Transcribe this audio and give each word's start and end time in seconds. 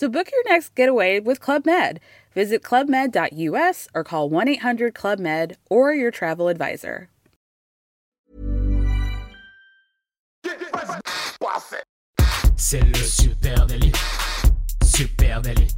So 0.00 0.08
book 0.08 0.32
your 0.32 0.42
next 0.50 0.74
getaway 0.74 1.20
with 1.20 1.40
Club 1.40 1.66
Med. 1.66 2.00
Visit 2.34 2.62
clubmed.us 2.62 3.86
or 3.94 4.02
call 4.02 4.30
1 4.30 4.48
800 4.48 4.94
Club 4.94 5.18
Med 5.18 5.58
or 5.68 5.92
your 5.92 6.10
travel 6.10 6.48
advisor. 6.48 7.10
C'est 12.56 12.80
le 12.80 12.94
super 12.94 13.66
délit. 13.66 13.92
Super 14.84 15.42
délit. 15.42 15.76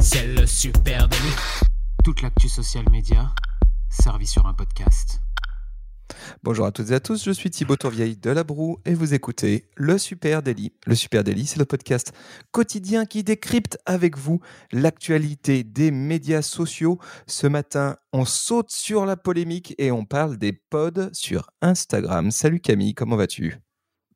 C'est 0.00 0.28
le 0.28 0.46
super 0.46 1.08
délit. 1.08 1.34
Toute 2.04 2.22
l'actu 2.22 2.48
social 2.48 2.84
média 2.88 3.32
servie 3.90 4.28
sur 4.28 4.46
un 4.46 4.54
podcast. 4.54 5.18
Bonjour 6.42 6.66
à 6.66 6.72
toutes 6.72 6.90
et 6.90 6.94
à 6.94 7.00
tous, 7.00 7.24
je 7.24 7.30
suis 7.30 7.50
Thibaut 7.50 7.76
Tourvieille 7.76 8.16
de 8.16 8.30
La 8.30 8.44
Broue 8.44 8.78
et 8.84 8.94
vous 8.94 9.14
écoutez 9.14 9.68
Le 9.76 9.98
Super 9.98 10.42
Daily. 10.42 10.72
Le 10.86 10.94
Super 10.94 11.24
Daily, 11.24 11.46
c'est 11.46 11.58
le 11.58 11.64
podcast 11.64 12.12
quotidien 12.50 13.06
qui 13.06 13.24
décrypte 13.24 13.78
avec 13.86 14.16
vous 14.16 14.40
l'actualité 14.72 15.64
des 15.64 15.90
médias 15.90 16.42
sociaux. 16.42 16.98
Ce 17.26 17.46
matin, 17.46 17.96
on 18.12 18.24
saute 18.24 18.70
sur 18.70 19.06
la 19.06 19.16
polémique 19.16 19.74
et 19.78 19.90
on 19.90 20.04
parle 20.04 20.36
des 20.36 20.52
pods 20.52 21.10
sur 21.12 21.50
Instagram. 21.60 22.30
Salut 22.30 22.60
Camille, 22.60 22.94
comment 22.94 23.16
vas-tu? 23.16 23.67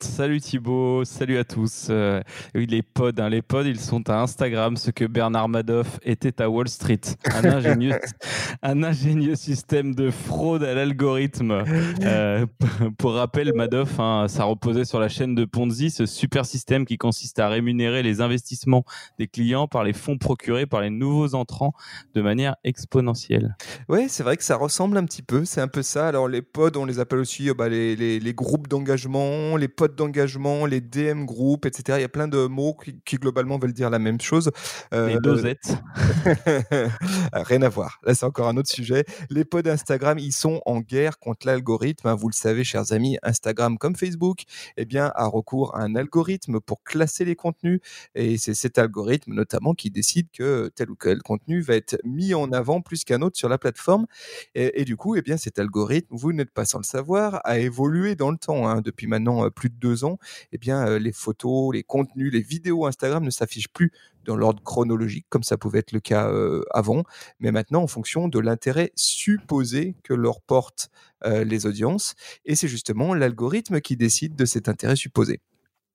Salut 0.02 0.40
Thibaut, 0.40 1.04
salut 1.04 1.38
à 1.38 1.44
tous. 1.44 1.86
Euh, 1.88 2.20
oui, 2.56 2.66
les 2.66 2.82
pods, 2.82 3.12
hein, 3.18 3.28
les 3.28 3.40
pods, 3.40 3.62
ils 3.64 3.78
sont 3.78 4.10
à 4.10 4.20
Instagram, 4.20 4.76
ce 4.76 4.90
que 4.90 5.04
Bernard 5.04 5.48
Madoff 5.48 6.00
était 6.02 6.42
à 6.42 6.50
Wall 6.50 6.68
Street. 6.68 7.00
Un 7.32 7.44
ingénieux, 7.44 7.94
un 8.62 8.82
ingénieux 8.82 9.36
système 9.36 9.94
de 9.94 10.10
fraude 10.10 10.64
à 10.64 10.74
l'algorithme. 10.74 11.62
Euh, 12.02 12.46
pour 12.98 13.14
rappel, 13.14 13.52
Madoff, 13.54 14.00
hein, 14.00 14.26
ça 14.28 14.44
reposait 14.44 14.84
sur 14.84 14.98
la 14.98 15.08
chaîne 15.08 15.36
de 15.36 15.44
Ponzi, 15.44 15.90
ce 15.90 16.04
super 16.04 16.46
système 16.46 16.84
qui 16.84 16.98
consiste 16.98 17.38
à 17.38 17.48
rémunérer 17.48 18.02
les 18.02 18.20
investissements 18.20 18.84
des 19.20 19.28
clients 19.28 19.68
par 19.68 19.84
les 19.84 19.92
fonds 19.92 20.18
procurés 20.18 20.66
par 20.66 20.80
les 20.80 20.90
nouveaux 20.90 21.34
entrants 21.34 21.74
de 22.14 22.22
manière 22.22 22.56
exponentielle. 22.64 23.56
Oui, 23.88 24.06
c'est 24.08 24.24
vrai 24.24 24.36
que 24.36 24.44
ça 24.44 24.56
ressemble 24.56 24.96
un 24.96 25.04
petit 25.04 25.22
peu, 25.22 25.44
c'est 25.44 25.60
un 25.60 25.68
peu 25.68 25.82
ça. 25.82 26.08
Alors 26.08 26.26
les 26.26 26.42
pods, 26.42 26.76
on 26.76 26.86
les 26.86 26.98
appelle 26.98 27.20
aussi 27.20 27.48
euh, 27.48 27.54
bah, 27.54 27.68
les, 27.68 27.94
les, 27.94 28.18
les 28.18 28.34
groupes 28.34 28.66
d'engagement, 28.66 29.56
les 29.56 29.68
pods 29.68 29.91
d'engagement, 29.96 30.66
les 30.66 30.80
DM 30.80 31.24
groupes, 31.24 31.66
etc. 31.66 31.98
Il 31.98 32.02
y 32.02 32.04
a 32.04 32.08
plein 32.08 32.28
de 32.28 32.46
mots 32.46 32.76
qui, 33.04 33.16
globalement 33.16 33.58
veulent 33.58 33.72
dire 33.72 33.90
la 33.90 33.98
même 33.98 34.20
chose. 34.20 34.50
Euh, 34.94 35.08
les 35.08 35.18
dosettes. 35.18 35.76
Rien 37.32 37.62
à 37.62 37.68
voir. 37.68 38.00
Là, 38.04 38.14
c'est 38.14 38.26
encore 38.26 38.48
un 38.48 38.56
autre 38.56 38.70
sujet. 38.70 39.04
Les 39.30 39.44
pods 39.44 39.68
Instagram, 39.68 40.18
ils 40.18 40.32
sont 40.32 40.60
en 40.66 40.80
guerre 40.80 41.18
contre 41.18 41.46
l'algorithme. 41.46 42.08
Hein. 42.08 42.14
Vous 42.14 42.28
le 42.28 42.34
savez, 42.34 42.64
chers 42.64 42.92
amis, 42.92 43.18
Instagram 43.22 43.78
comme 43.78 43.96
Facebook, 43.96 44.42
eh 44.76 44.84
bien, 44.84 45.12
a 45.14 45.26
recours 45.26 45.74
à 45.76 45.82
un 45.82 45.94
algorithme 45.94 46.60
pour 46.60 46.82
classer 46.82 47.24
les 47.24 47.36
contenus. 47.36 47.80
Et 48.14 48.38
c'est 48.38 48.54
cet 48.54 48.78
algorithme, 48.78 49.34
notamment, 49.34 49.74
qui 49.74 49.90
décide 49.90 50.28
que 50.32 50.70
tel 50.74 50.90
ou 50.90 50.96
tel 50.96 51.22
contenu 51.22 51.60
va 51.60 51.76
être 51.76 51.98
mis 52.04 52.34
en 52.34 52.52
avant 52.52 52.80
plus 52.80 53.04
qu'un 53.04 53.22
autre 53.22 53.36
sur 53.36 53.48
la 53.48 53.58
plateforme. 53.58 54.06
Et, 54.54 54.84
du 54.84 54.96
coup, 54.96 55.16
eh 55.16 55.22
bien, 55.22 55.36
cet 55.36 55.58
algorithme, 55.58 56.14
vous 56.14 56.32
n'êtes 56.32 56.50
pas 56.50 56.64
sans 56.64 56.78
le 56.78 56.84
savoir, 56.84 57.40
a 57.44 57.58
évolué 57.58 58.14
dans 58.14 58.30
le 58.30 58.38
temps. 58.38 58.68
Hein, 58.68 58.80
depuis 58.82 59.06
maintenant 59.06 59.44
euh, 59.44 59.50
plus 59.50 59.70
de 59.70 59.76
deux 59.82 60.04
ans, 60.04 60.18
eh 60.52 60.58
bien, 60.58 60.86
euh, 60.86 60.98
les 60.98 61.12
photos, 61.12 61.74
les 61.74 61.82
contenus, 61.82 62.32
les 62.32 62.40
vidéos 62.40 62.86
Instagram 62.86 63.24
ne 63.24 63.30
s'affichent 63.30 63.72
plus 63.72 63.92
dans 64.24 64.36
l'ordre 64.36 64.62
chronologique, 64.62 65.26
comme 65.28 65.42
ça 65.42 65.58
pouvait 65.58 65.80
être 65.80 65.92
le 65.92 66.00
cas 66.00 66.28
euh, 66.28 66.62
avant, 66.70 67.02
mais 67.40 67.50
maintenant 67.50 67.82
en 67.82 67.88
fonction 67.88 68.28
de 68.28 68.38
l'intérêt 68.38 68.92
supposé 68.94 69.96
que 70.04 70.14
leur 70.14 70.40
portent 70.40 70.90
euh, 71.24 71.44
les 71.44 71.66
audiences. 71.66 72.14
Et 72.44 72.54
c'est 72.54 72.68
justement 72.68 73.14
l'algorithme 73.14 73.80
qui 73.80 73.96
décide 73.96 74.36
de 74.36 74.44
cet 74.44 74.68
intérêt 74.68 74.96
supposé. 74.96 75.40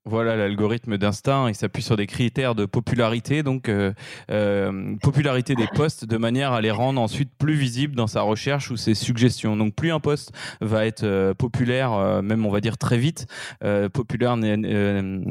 Voilà 0.09 0.37
l'algorithme 0.37 0.97
d'Insta, 0.97 1.47
il 1.49 1.55
s'appuie 1.55 1.83
sur 1.83 1.97
des 1.97 2.07
critères 2.07 2.55
de 2.55 2.65
popularité, 2.65 3.43
donc 3.43 3.67
euh, 3.67 3.91
euh, 4.31 4.95
popularité 5.01 5.53
des 5.53 5.67
posts, 5.75 6.05
de 6.05 6.15
manière 6.15 6.53
à 6.53 6.61
les 6.61 6.71
rendre 6.71 7.01
ensuite 7.01 7.29
plus 7.37 7.55
visibles 7.55 7.93
dans 7.93 8.07
sa 8.07 8.21
recherche 8.21 8.71
ou 8.71 8.77
ses 8.77 8.93
suggestions. 8.93 9.57
Donc 9.57 9.75
plus 9.75 9.91
un 9.91 9.99
post 9.99 10.31
va 10.61 10.85
être 10.85 11.03
euh, 11.03 11.33
populaire, 11.33 12.21
même 12.23 12.45
on 12.45 12.49
va 12.49 12.61
dire 12.61 12.77
très 12.77 12.97
vite, 12.97 13.27
populaire, 13.91 14.37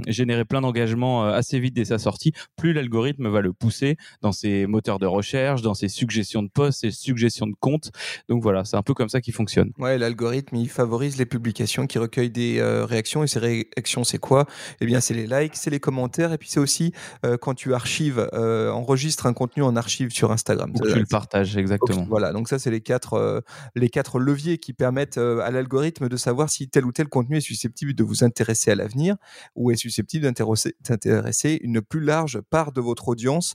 générer 0.08 0.44
plein 0.44 0.60
d'engagement 0.60 1.24
assez 1.24 1.58
vite 1.58 1.74
dès 1.74 1.86
sa 1.86 1.98
sortie, 1.98 2.32
plus 2.56 2.74
l'algorithme 2.74 3.28
va 3.28 3.40
le 3.40 3.54
pousser 3.54 3.96
dans 4.20 4.32
ses 4.32 4.66
moteurs 4.66 4.98
de 4.98 5.06
recherche, 5.06 5.62
dans 5.62 5.74
ses 5.74 5.88
suggestions 5.88 6.42
de 6.42 6.48
posts, 6.48 6.80
ses 6.80 6.90
suggestions 6.90 7.46
de 7.46 7.54
comptes. 7.58 7.92
Donc 8.28 8.42
voilà, 8.42 8.66
c'est 8.66 8.76
un 8.76 8.82
peu 8.82 8.92
comme 8.92 9.08
ça 9.08 9.22
qu'il 9.22 9.32
fonctionne. 9.32 9.70
Ouais, 9.78 9.96
l'algorithme 9.96 10.56
il 10.56 10.68
favorise 10.68 11.16
les 11.16 11.26
publications 11.26 11.86
qui 11.86 11.98
recueillent 11.98 12.28
des 12.28 12.60
réactions 12.62 13.24
et 13.24 13.26
ces 13.26 13.38
réactions 13.38 14.04
c'est 14.04 14.18
quoi? 14.18 14.46
Eh 14.80 14.86
bien, 14.86 15.00
c'est 15.00 15.14
les 15.14 15.26
likes, 15.26 15.56
c'est 15.56 15.70
les 15.70 15.80
commentaires, 15.80 16.32
et 16.32 16.38
puis 16.38 16.48
c'est 16.48 16.60
aussi 16.60 16.92
euh, 17.24 17.36
quand 17.36 17.54
tu 17.54 17.74
archives, 17.74 18.28
euh, 18.32 18.70
enregistres 18.70 19.26
un 19.26 19.32
contenu 19.32 19.62
en 19.62 19.76
archive 19.76 20.10
sur 20.10 20.32
Instagram. 20.32 20.72
tu 20.72 20.98
le 20.98 21.06
partages, 21.06 21.56
exactement. 21.56 22.06
voilà, 22.08 22.32
donc 22.32 22.48
ça, 22.48 22.58
c'est 22.58 22.70
les 22.70 22.80
quatre, 22.80 23.14
euh, 23.14 23.40
les 23.74 23.88
quatre 23.88 24.18
leviers 24.18 24.58
qui 24.58 24.72
permettent 24.72 25.18
à 25.18 25.50
l'algorithme 25.50 26.08
de 26.08 26.16
savoir 26.16 26.50
si 26.50 26.68
tel 26.68 26.84
ou 26.84 26.92
tel 26.92 27.08
contenu 27.08 27.38
est 27.38 27.40
susceptible 27.40 27.94
de 27.94 28.04
vous 28.04 28.24
intéresser 28.24 28.70
à 28.70 28.74
l'avenir 28.74 29.16
ou 29.54 29.70
est 29.70 29.76
susceptible 29.76 30.24
d'intéresser 30.24 31.58
une 31.62 31.80
plus 31.80 32.00
large 32.00 32.40
part 32.50 32.72
de 32.72 32.80
votre 32.80 33.08
audience 33.08 33.54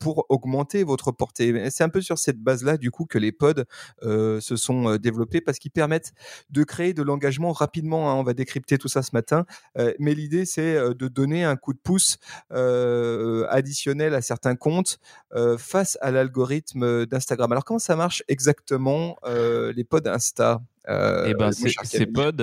pour 0.00 0.26
augmenter 0.28 0.84
votre 0.84 1.12
portée. 1.12 1.70
C'est 1.70 1.84
un 1.84 1.88
peu 1.88 2.00
sur 2.00 2.18
cette 2.18 2.38
base-là, 2.38 2.76
du 2.76 2.90
coup, 2.90 3.04
que 3.04 3.18
les 3.18 3.32
pods 3.32 3.64
se 4.02 4.56
sont 4.56 4.96
développés 4.96 5.40
parce 5.40 5.58
qu'ils 5.58 5.70
permettent 5.70 6.12
de 6.50 6.64
créer 6.64 6.94
de 6.94 7.02
l'engagement 7.02 7.52
rapidement. 7.52 8.10
Hein. 8.10 8.14
On 8.14 8.22
va 8.22 8.34
décrypter 8.34 8.78
tout 8.78 8.88
ça 8.88 9.02
ce 9.02 9.10
matin, 9.12 9.44
mais 9.98 10.14
l'idée, 10.14 10.44
c'est 10.46 10.76
de 10.94 11.08
donner 11.08 11.44
un 11.44 11.56
coup 11.56 11.72
de 11.72 11.78
pouce 11.78 12.18
additionnel 12.50 14.14
à 14.14 14.22
certains 14.22 14.56
comptes 14.56 14.98
face 15.58 15.98
à 16.00 16.10
l'algorithme 16.10 17.06
d'Instagram. 17.06 17.52
Alors 17.52 17.64
comment 17.64 17.78
ça 17.78 17.96
marche 17.96 18.22
exactement 18.28 19.16
les 19.26 19.84
pods 19.84 20.06
Insta 20.06 20.60
eh 20.88 21.34
ben, 21.34 21.50
c'est 21.50 22.06
pod, 22.06 22.40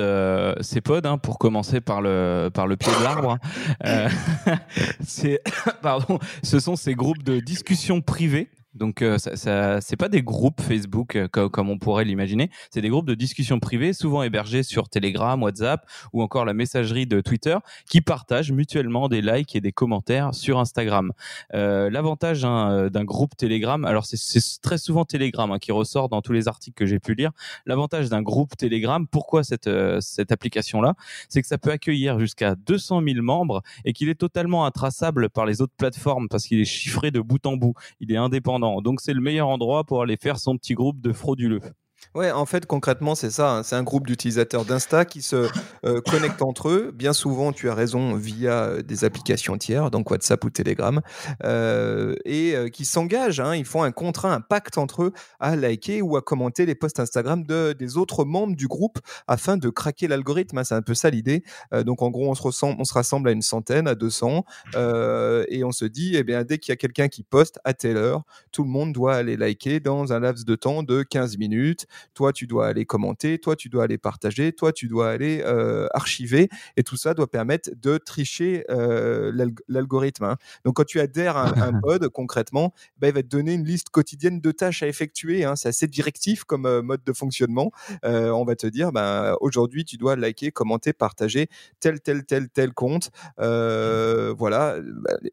c'est 0.59 0.81
pod 0.81 1.06
hein, 1.06 1.18
pour 1.18 1.40
commencer 1.40 1.80
par 1.80 2.02
le 2.02 2.50
par 2.53 2.68
le 2.68 2.75
pied 2.75 2.91
de 2.91 3.03
l'arbre. 3.03 3.38
Hein. 3.84 4.08
c'est 5.06 5.41
pardon, 5.81 6.20
ce 6.44 6.59
sont 6.59 6.75
ces 6.75 6.94
groupes 6.94 7.24
de 7.24 7.40
discussion 7.40 8.02
privées 8.02 8.50
donc, 8.75 9.01
euh, 9.01 9.17
ça, 9.17 9.35
ça 9.35 9.81
c'est 9.81 9.97
pas 9.97 10.09
des 10.09 10.23
groupes 10.23 10.61
Facebook 10.61 11.16
euh, 11.16 11.28
comme, 11.28 11.69
on 11.69 11.78
pourrait 11.78 12.06
l'imaginer. 12.06 12.50
C'est 12.72 12.81
des 12.81 12.89
groupes 12.89 13.06
de 13.06 13.13
discussion 13.13 13.59
privée, 13.59 13.94
souvent 13.94 14.23
hébergés 14.23 14.63
sur 14.63 14.89
Telegram, 14.89 15.41
WhatsApp 15.41 15.85
ou 16.11 16.23
encore 16.23 16.45
la 16.45 16.53
messagerie 16.53 17.06
de 17.06 17.22
Twitter, 17.22 17.57
qui 17.88 18.01
partagent 18.01 18.51
mutuellement 18.51 19.09
des 19.09 19.22
likes 19.22 19.56
et 19.56 19.61
des 19.61 19.72
commentaires 19.72 20.34
sur 20.34 20.59
Instagram. 20.59 21.11
Euh, 21.53 21.89
L'avantage 21.89 22.45
hein, 22.45 22.72
euh, 22.72 22.89
d'un 22.89 23.03
groupe 23.03 23.38
Telegram, 23.38 23.85
alors 23.85 24.06
c'est 24.06 24.39
très 24.61 24.78
souvent 24.78 25.05
Telegram 25.05 25.51
hein, 25.51 25.59
qui 25.59 25.72
ressort 25.72 26.09
dans 26.09 26.22
tous 26.22 26.34
les 26.34 26.47
articles 26.47 26.75
que 26.75 26.85
j'ai 26.85 27.00
pu 27.00 27.13
lire. 27.13 27.31
L'avantage 27.66 28.09
d'un 28.09 28.22
groupe 28.22 28.57
Telegram, 28.57 29.05
pourquoi 29.07 29.44
cette 29.44 29.69
cette 30.00 30.31
application-là, 30.31 30.95
c'est 31.29 31.41
que 31.41 31.47
ça 31.47 31.57
peut 31.57 31.72
accueillir 31.72 32.19
jusqu'à 32.19 32.55
200 32.55 33.01
000 33.05 33.22
membres 33.22 33.61
et 33.85 33.94
qu'il 33.94 34.09
est 34.09 34.16
totalement 34.16 34.66
intraçable 34.66 35.29
par 35.29 35.45
les 35.45 35.61
autres 35.61 35.73
plateformes 35.78 36.28
parce 36.28 36.45
qu'il 36.45 36.59
est 36.59 36.66
chiffré 36.66 37.11
de 37.11 37.19
bout 37.19 37.45
en 37.45 37.57
bout. 37.57 37.73
Il 38.00 38.11
est 38.11 38.17
indépendant 38.17 38.63
donc 38.82 39.02
c'est 39.02 39.14
le 39.14 39.22
meilleur 39.22 39.48
endroit 39.48 39.84
pour 39.84 40.02
aller 40.02 40.18
faire 40.18 40.38
son 40.38 40.58
petit 40.58 40.74
groupe 40.74 41.02
de 41.02 41.14
frauduleux. 41.14 41.62
Ouais, 42.16 42.32
en 42.32 42.46
fait, 42.46 42.66
concrètement, 42.66 43.16
c'est 43.16 43.32
ça. 43.32 43.58
Hein. 43.58 43.64
C'est 43.64 43.76
un 43.76 43.84
groupe 43.84 44.05
d'utilisateurs 44.05 44.66
d'Insta 44.66 45.05
qui 45.05 45.22
se 45.22 45.50
euh, 45.85 46.02
connectent 46.09 46.41
entre 46.41 46.70
eux. 46.70 46.91
Bien 46.94 47.14
souvent, 47.14 47.52
tu 47.52 47.70
as 47.70 47.73
raison, 47.73 48.16
via 48.16 48.66
euh, 48.66 48.82
des 48.82 49.03
applications 49.03 49.58
tiers, 49.58 49.90
donc 49.90 50.09
WhatsApp 50.11 50.44
ou 50.44 50.50
Telegram, 50.50 51.02
euh, 51.44 52.16
et 52.26 52.55
qui 52.72 52.85
s'engagent. 52.85 53.40
Hein. 53.40 53.55
ils 53.55 53.66
font 53.66 53.84
un 53.84 53.91
contrat, 53.91 54.34
un 54.34 54.41
pacte 54.41 54.78
entre 54.78 55.03
eux 55.03 55.14
à 55.40 55.55
liker 55.55 56.02
ou 56.02 56.17
à 56.17 56.22
commenter 56.22 56.66
les 56.66 56.76
posts 56.76 57.00
Instagram 57.00 57.44
de, 57.44 57.73
des 57.73 57.97
autres 57.97 58.26
membres 58.26 58.55
du 58.55 58.67
groupe 58.67 59.00
afin 59.28 59.58
de 59.58 59.70
craquer 59.70 60.08
l'algorithme. 60.08 60.59
Hein. 60.59 60.64
C'est 60.64 60.76
un 60.76 60.82
peu 60.82 60.94
ça 60.94 61.09
l'idée. 61.09 61.44
donc, 61.85 62.02
en 62.02 62.09
gros, 62.09 62.29
on 62.29 62.35
se, 62.35 62.41
ressemble, 62.41 62.78
on 62.79 62.85
se 62.85 62.94
rassemble 62.94 63.29
à 63.29 63.32
une 63.32 63.41
centaine, 63.41 63.88
à 63.88 63.96
200, 63.96 64.46
et 64.76 65.64
on 65.64 65.72
se 65.72 65.85
dit, 65.85 66.16
eh 66.16 66.23
bien, 66.23 66.44
dès 66.44 66.58
qu'il 66.58 66.72
y 66.72 66.73
a 66.73 66.78
quelqu'un 66.78 67.08
qui 67.08 67.23
poste 67.23 67.59
à 67.64 67.73
telle 67.73 67.97
heure, 67.97 68.23
tout 68.52 68.64
le 68.64 68.70
monde 68.70 68.94
doit 68.94 69.16
aller 69.16 69.38
liker 69.38 69.79
dans 69.79 70.14
un 70.14 70.20
laps 70.20 70.46
de 70.46 70.55
temps 70.55 70.84
de 70.84 71.03
15 71.03 71.38
minutes. 71.38 71.88
Toi 72.13 72.34
tu 72.34 72.47
dois 72.47 72.67
aller 72.67 72.85
commenter, 72.85 73.40
toi 73.40 73.55
tu 73.55 73.69
dois 73.69 73.84
aller 73.85 73.97
partager, 73.97 74.53
toi 74.53 74.72
tu 74.72 74.87
dois 74.87 75.09
aller 75.09 75.43
archiver, 75.93 76.49
et 76.78 76.84
tout 76.84 76.97
ça 76.97 77.13
doit 77.13 77.29
permettre 77.29 77.69
de 77.75 77.97
tricher 77.97 78.66
l'algorithme. 79.67 80.25
Hein. 80.25 80.37
Donc 80.66 80.75
quand 80.75 80.85
tu 80.85 80.99
adhères 80.99 81.37
à 81.37 81.66
un, 81.66 81.73
pod, 81.81 82.07
concrètement, 82.09 82.73
bah, 82.97 83.07
il 83.09 83.13
va 83.13 83.23
te 83.23 83.28
donner 83.28 83.53
une 83.53 83.66
liste 83.66 83.90
quotidienne 83.90 84.40
de 84.40 84.51
tâches 84.51 84.84
à 84.84 84.87
effectuer. 84.87 85.43
Hein. 85.43 85.55
C'est 85.55 85.69
assez 85.69 85.87
directif 85.87 86.43
comme 86.43 86.81
mode 86.81 87.03
de 87.03 87.13
fonctionnement. 87.13 87.72
on 88.03 88.45
va 88.45 88.55
te 88.55 88.67
dire, 88.67 88.91
bah, 88.91 89.35
aujourd'hui 89.41 89.85
tu 89.85 89.97
dois 89.97 90.16
liker, 90.16 90.51
commenter, 90.51 90.93
partager 90.93 91.47
tel, 91.79 91.99
tel, 92.01 92.25
tel, 92.25 92.49
tel 92.49 92.73
compte. 92.73 93.11
voilà. 93.37 94.78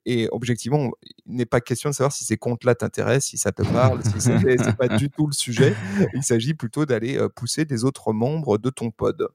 Et 0.06 0.28
objectivement, 0.32 0.90
il 1.26 1.36
n'est 1.36 1.46
pas 1.46 1.60
question 1.60 1.90
de 1.90 1.94
savoir 1.94 2.12
si 2.12 2.24
ces 2.24 2.36
comptes-là 2.36 2.74
t'intéressent, 2.74 3.30
si 3.30 3.38
ça 3.38 3.52
te 3.52 3.62
parle, 3.62 4.00
si 4.04 4.20
c'est 4.20 4.76
pas 4.76 4.88
du 4.88 5.10
tout 5.10 5.26
le 5.26 5.32
sujet. 5.32 5.74
Il 6.14 6.22
s'agit 6.22 6.49
plutôt 6.54 6.86
d'aller 6.86 7.18
pousser 7.36 7.64
des 7.64 7.84
autres 7.84 8.12
membres 8.12 8.58
de 8.58 8.70
ton 8.70 8.90
pod. 8.90 9.28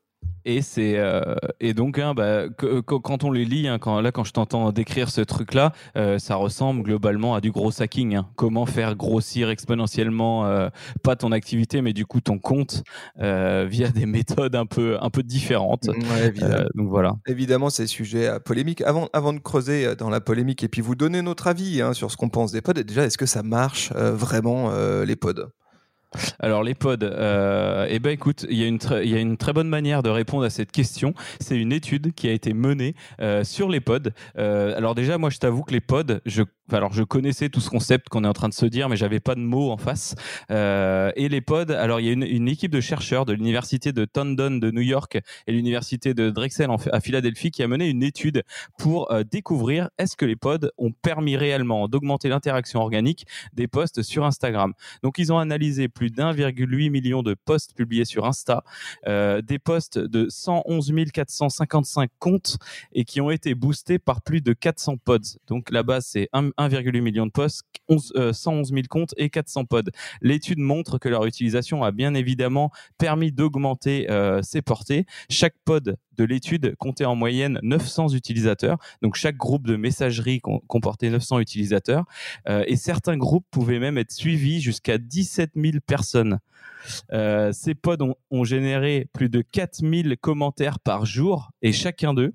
Et 0.48 0.62
c'est 0.62 1.00
euh, 1.00 1.36
et 1.60 1.74
donc 1.74 1.98
hein, 1.98 2.14
bah, 2.14 2.44
quand 2.86 3.24
on 3.24 3.32
les 3.32 3.46
lit, 3.46 3.68
hein, 3.68 3.80
quand 3.80 4.00
là 4.00 4.12
quand 4.12 4.24
je 4.24 4.32
t'entends 4.32 4.72
décrire 4.72 5.10
ce 5.10 5.22
truc-là, 5.22 5.74
euh, 5.98 6.20
ça 6.20 6.36
ressemble 6.36 6.84
globalement 6.84 7.34
à 7.34 7.42
du 7.42 7.52
gros 7.52 7.82
hacking. 7.82 8.16
Hein. 8.16 8.28
Comment 8.36 8.68
faire 8.68 8.96
grossir 8.96 9.50
exponentiellement 9.50 10.46
euh, 10.46 10.70
pas 11.02 11.16
ton 11.16 11.32
activité, 11.32 11.82
mais 11.82 11.94
du 11.94 12.06
coup 12.06 12.22
ton 12.22 12.38
compte 12.38 12.84
via 13.18 13.90
des 13.90 14.06
méthodes 14.06 14.56
un 14.56 14.68
peu 14.68 14.98
un 15.02 15.10
peu 15.10 15.24
différentes. 15.24 15.90
évidemment. 16.24 16.66
donc 16.76 16.90
voilà. 16.90 17.14
Évidemment, 17.26 17.72
c'est 17.72 17.88
sujet 17.88 18.28
à 18.28 18.40
polémique. 18.40 18.82
Avant 18.82 19.10
avant 19.14 19.34
de 19.34 19.40
creuser 19.40 19.96
dans 19.96 20.12
la 20.12 20.22
polémique 20.22 20.64
et 20.64 20.68
puis 20.68 20.82
vous 20.82 20.96
donner 20.96 21.24
notre 21.24 21.48
avis 21.48 21.82
sur 21.94 22.12
ce 22.12 22.18
qu'on 22.18 22.30
pense 22.30 22.52
des 22.52 22.62
pods. 22.62 22.74
Déjà, 22.74 23.04
est-ce 23.06 23.18
que 23.18 23.26
ça 23.26 23.42
marche 23.42 23.92
vraiment 23.94 24.72
les 25.04 25.16
pods? 25.16 25.50
Alors 26.40 26.64
les 26.64 26.76
pods, 26.76 26.98
euh, 27.04 27.88
eh 27.90 28.00
ben 28.00 28.12
écoute, 28.12 28.46
il 28.50 28.58
y, 28.58 28.64
a 28.64 28.68
une 29.20 29.38
très 29.38 29.54
bonne 29.54 29.70
manière 29.70 30.04
de 30.04 30.10
répondre 30.10 30.44
à 30.44 30.50
cette 30.50 30.72
question. 30.72 31.14
C'est 31.40 31.58
une 31.58 31.72
étude 31.72 32.14
qui 32.14 32.28
a 32.28 32.32
été 32.32 32.54
menée 32.54 32.96
euh, 33.22 33.44
sur 33.44 33.70
les 33.70 33.80
pods. 33.80 34.12
Euh, 34.38 34.76
alors 34.78 34.96
déjà, 34.96 35.18
moi 35.18 35.30
je 35.30 35.38
t'avoue 35.38 35.64
que 35.64 35.74
les 35.74 35.82
pods, 35.82 36.20
je 36.26 36.44
alors 36.72 36.94
je 36.94 37.04
connaissais 37.04 37.50
tout 37.50 37.60
ce 37.60 37.70
concept 37.70 38.10
qu'on 38.10 38.24
est 38.24 38.28
en 38.28 38.34
train 38.34 38.50
de 38.50 38.54
se 38.54 38.66
dire, 38.66 38.90
mais 38.90 38.96
j'avais 38.96 39.20
pas 39.20 39.36
de 39.36 39.42
mots 39.42 39.72
en 39.72 39.78
face. 39.78 40.16
Euh, 40.52 41.12
et 41.16 41.30
les 41.30 41.42
pods, 41.42 41.72
alors 41.72 42.00
il 42.00 42.08
y 42.08 42.10
a 42.10 42.14
une, 42.14 42.48
équipe 42.48 42.72
de 42.72 42.82
chercheurs 42.82 43.26
de 43.26 43.34
l'université 43.34 43.92
de 43.92 44.06
Towndon 44.06 44.58
de 44.58 44.72
New 44.72 44.82
York 44.82 45.20
et 45.48 45.52
l'université 45.52 46.14
de 46.14 46.30
Drexel 46.30 46.70
à 46.92 47.00
Philadelphie 47.00 47.52
qui 47.52 47.64
a 47.64 47.68
mené 47.68 47.90
une 47.90 48.04
étude 48.04 48.44
pour 48.78 49.12
euh, 49.12 49.24
découvrir 49.24 49.90
est-ce 49.98 50.16
que 50.16 50.26
les 50.26 50.36
pods 50.36 50.70
ont 50.78 50.92
permis 50.92 51.38
réellement 51.38 51.88
d'augmenter 51.88 52.30
l'interaction 52.30 52.80
organique 52.80 53.26
des 53.54 53.68
posts 53.68 54.04
sur 54.04 54.26
Instagram. 54.26 54.74
Donc 55.04 55.18
ils 55.18 55.34
ont 55.34 55.38
analysé 55.38 55.88
plus 55.88 56.12
d'1,8 56.12 56.90
million 56.90 57.24
de 57.24 57.34
posts 57.34 57.74
publiés 57.74 58.06
sur 58.06 58.26
Insta, 58.26 58.64
euh, 59.08 59.42
des 59.42 59.60
posts 59.60 59.98
de 59.98 60.28
111 60.30 60.94
455 61.14 62.10
comptes 62.20 62.58
et 62.94 63.06
qui 63.06 63.22
ont 63.22 63.32
été 63.32 63.56
boostés 63.56 64.00
par 64.00 64.22
plus 64.22 64.42
de 64.42 64.54
400 64.54 64.98
pods. 64.98 65.20
Donc 65.48 65.72
la 65.72 65.84
base 65.84 66.06
c'est 66.06 66.30
1 66.34 66.52
1,8 66.58 67.02
million 67.02 67.26
de 67.26 67.32
posts, 67.32 67.64
111 67.90 68.70
000 68.70 68.82
comptes 68.90 69.14
et 69.18 69.30
400 69.30 69.66
pods. 69.66 69.92
L'étude 70.22 70.60
montre 70.60 70.98
que 70.98 71.10
leur 71.10 71.26
utilisation 71.26 71.84
a 71.84 71.92
bien 71.92 72.14
évidemment 72.14 72.72
permis 72.98 73.32
d'augmenter 73.32 74.10
euh, 74.10 74.42
ses 74.42 74.62
portées. 74.62 75.06
Chaque 75.30 75.56
pod 75.66 75.98
de 76.18 76.24
l'étude 76.24 76.76
comptait 76.78 77.06
en 77.06 77.16
moyenne 77.16 77.60
900 77.62 78.10
utilisateurs. 78.10 78.78
Donc 79.02 79.16
chaque 79.16 79.38
groupe 79.38 79.68
de 79.68 79.76
messagerie 79.76 80.42
comportait 80.42 81.10
900 81.10 81.40
utilisateurs. 81.40 82.06
Euh, 82.48 82.64
et 82.68 82.76
certains 82.76 83.18
groupes 83.18 83.46
pouvaient 83.52 83.80
même 83.80 83.98
être 83.98 84.12
suivis 84.12 84.62
jusqu'à 84.62 84.98
17 84.98 85.52
000 85.56 85.74
personnes. 85.86 86.40
Euh, 87.12 87.52
ces 87.52 87.76
pods 87.76 88.02
ont, 88.02 88.16
ont 88.32 88.44
généré 88.44 89.08
plus 89.14 89.30
de 89.30 89.42
4000 89.42 90.18
commentaires 90.20 90.80
par 90.80 91.06
jour 91.06 91.52
et 91.62 91.74
chacun 91.74 92.14
d'eux 92.14 92.34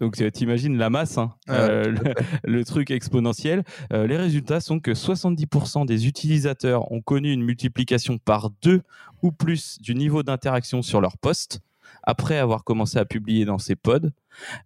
donc 0.00 0.16
t'imagines 0.32 0.78
la 0.78 0.88
masse, 0.88 1.18
hein, 1.18 1.34
euh, 1.50 1.94
le, 2.44 2.64
truc 2.64 2.90
exponentiel. 2.90 3.64
Euh, 3.92 4.06
les 4.06 4.16
résultats 4.16 4.60
sont 4.60 4.80
que 4.80 4.92
70% 4.92 5.84
des 5.84 6.06
utilisateurs 6.06 6.90
ont 6.90 7.02
connu 7.02 7.32
une 7.32 7.42
multiplication 7.42 8.16
par 8.18 8.50
deux 8.62 8.80
ou 9.22 9.30
plus 9.30 9.78
du 9.80 9.94
niveau 9.94 10.22
d'interaction 10.22 10.80
sur 10.80 11.02
leur 11.02 11.18
poste 11.18 11.60
après 12.02 12.38
avoir 12.38 12.64
commencé 12.64 12.98
à 12.98 13.04
publier 13.04 13.44
dans 13.44 13.58
ces 13.58 13.76
pods. 13.76 14.10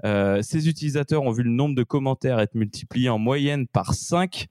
Euh, 0.04 0.40
ces 0.42 0.68
utilisateurs 0.68 1.22
ont 1.22 1.32
vu 1.32 1.42
le 1.42 1.50
nombre 1.50 1.74
de 1.74 1.82
commentaires 1.82 2.38
être 2.38 2.54
multiplié 2.54 3.08
en 3.08 3.18
moyenne 3.18 3.66
par 3.66 3.94
5 3.94 4.46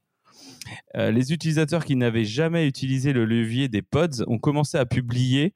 les 0.95 1.33
utilisateurs 1.33 1.83
qui 1.83 1.95
n'avaient 1.97 2.23
jamais 2.23 2.67
utilisé 2.67 3.11
le 3.11 3.25
levier 3.25 3.67
des 3.67 3.81
pods 3.81 4.23
ont 4.27 4.39
commencé 4.39 4.77
à 4.77 4.85
publier 4.85 5.53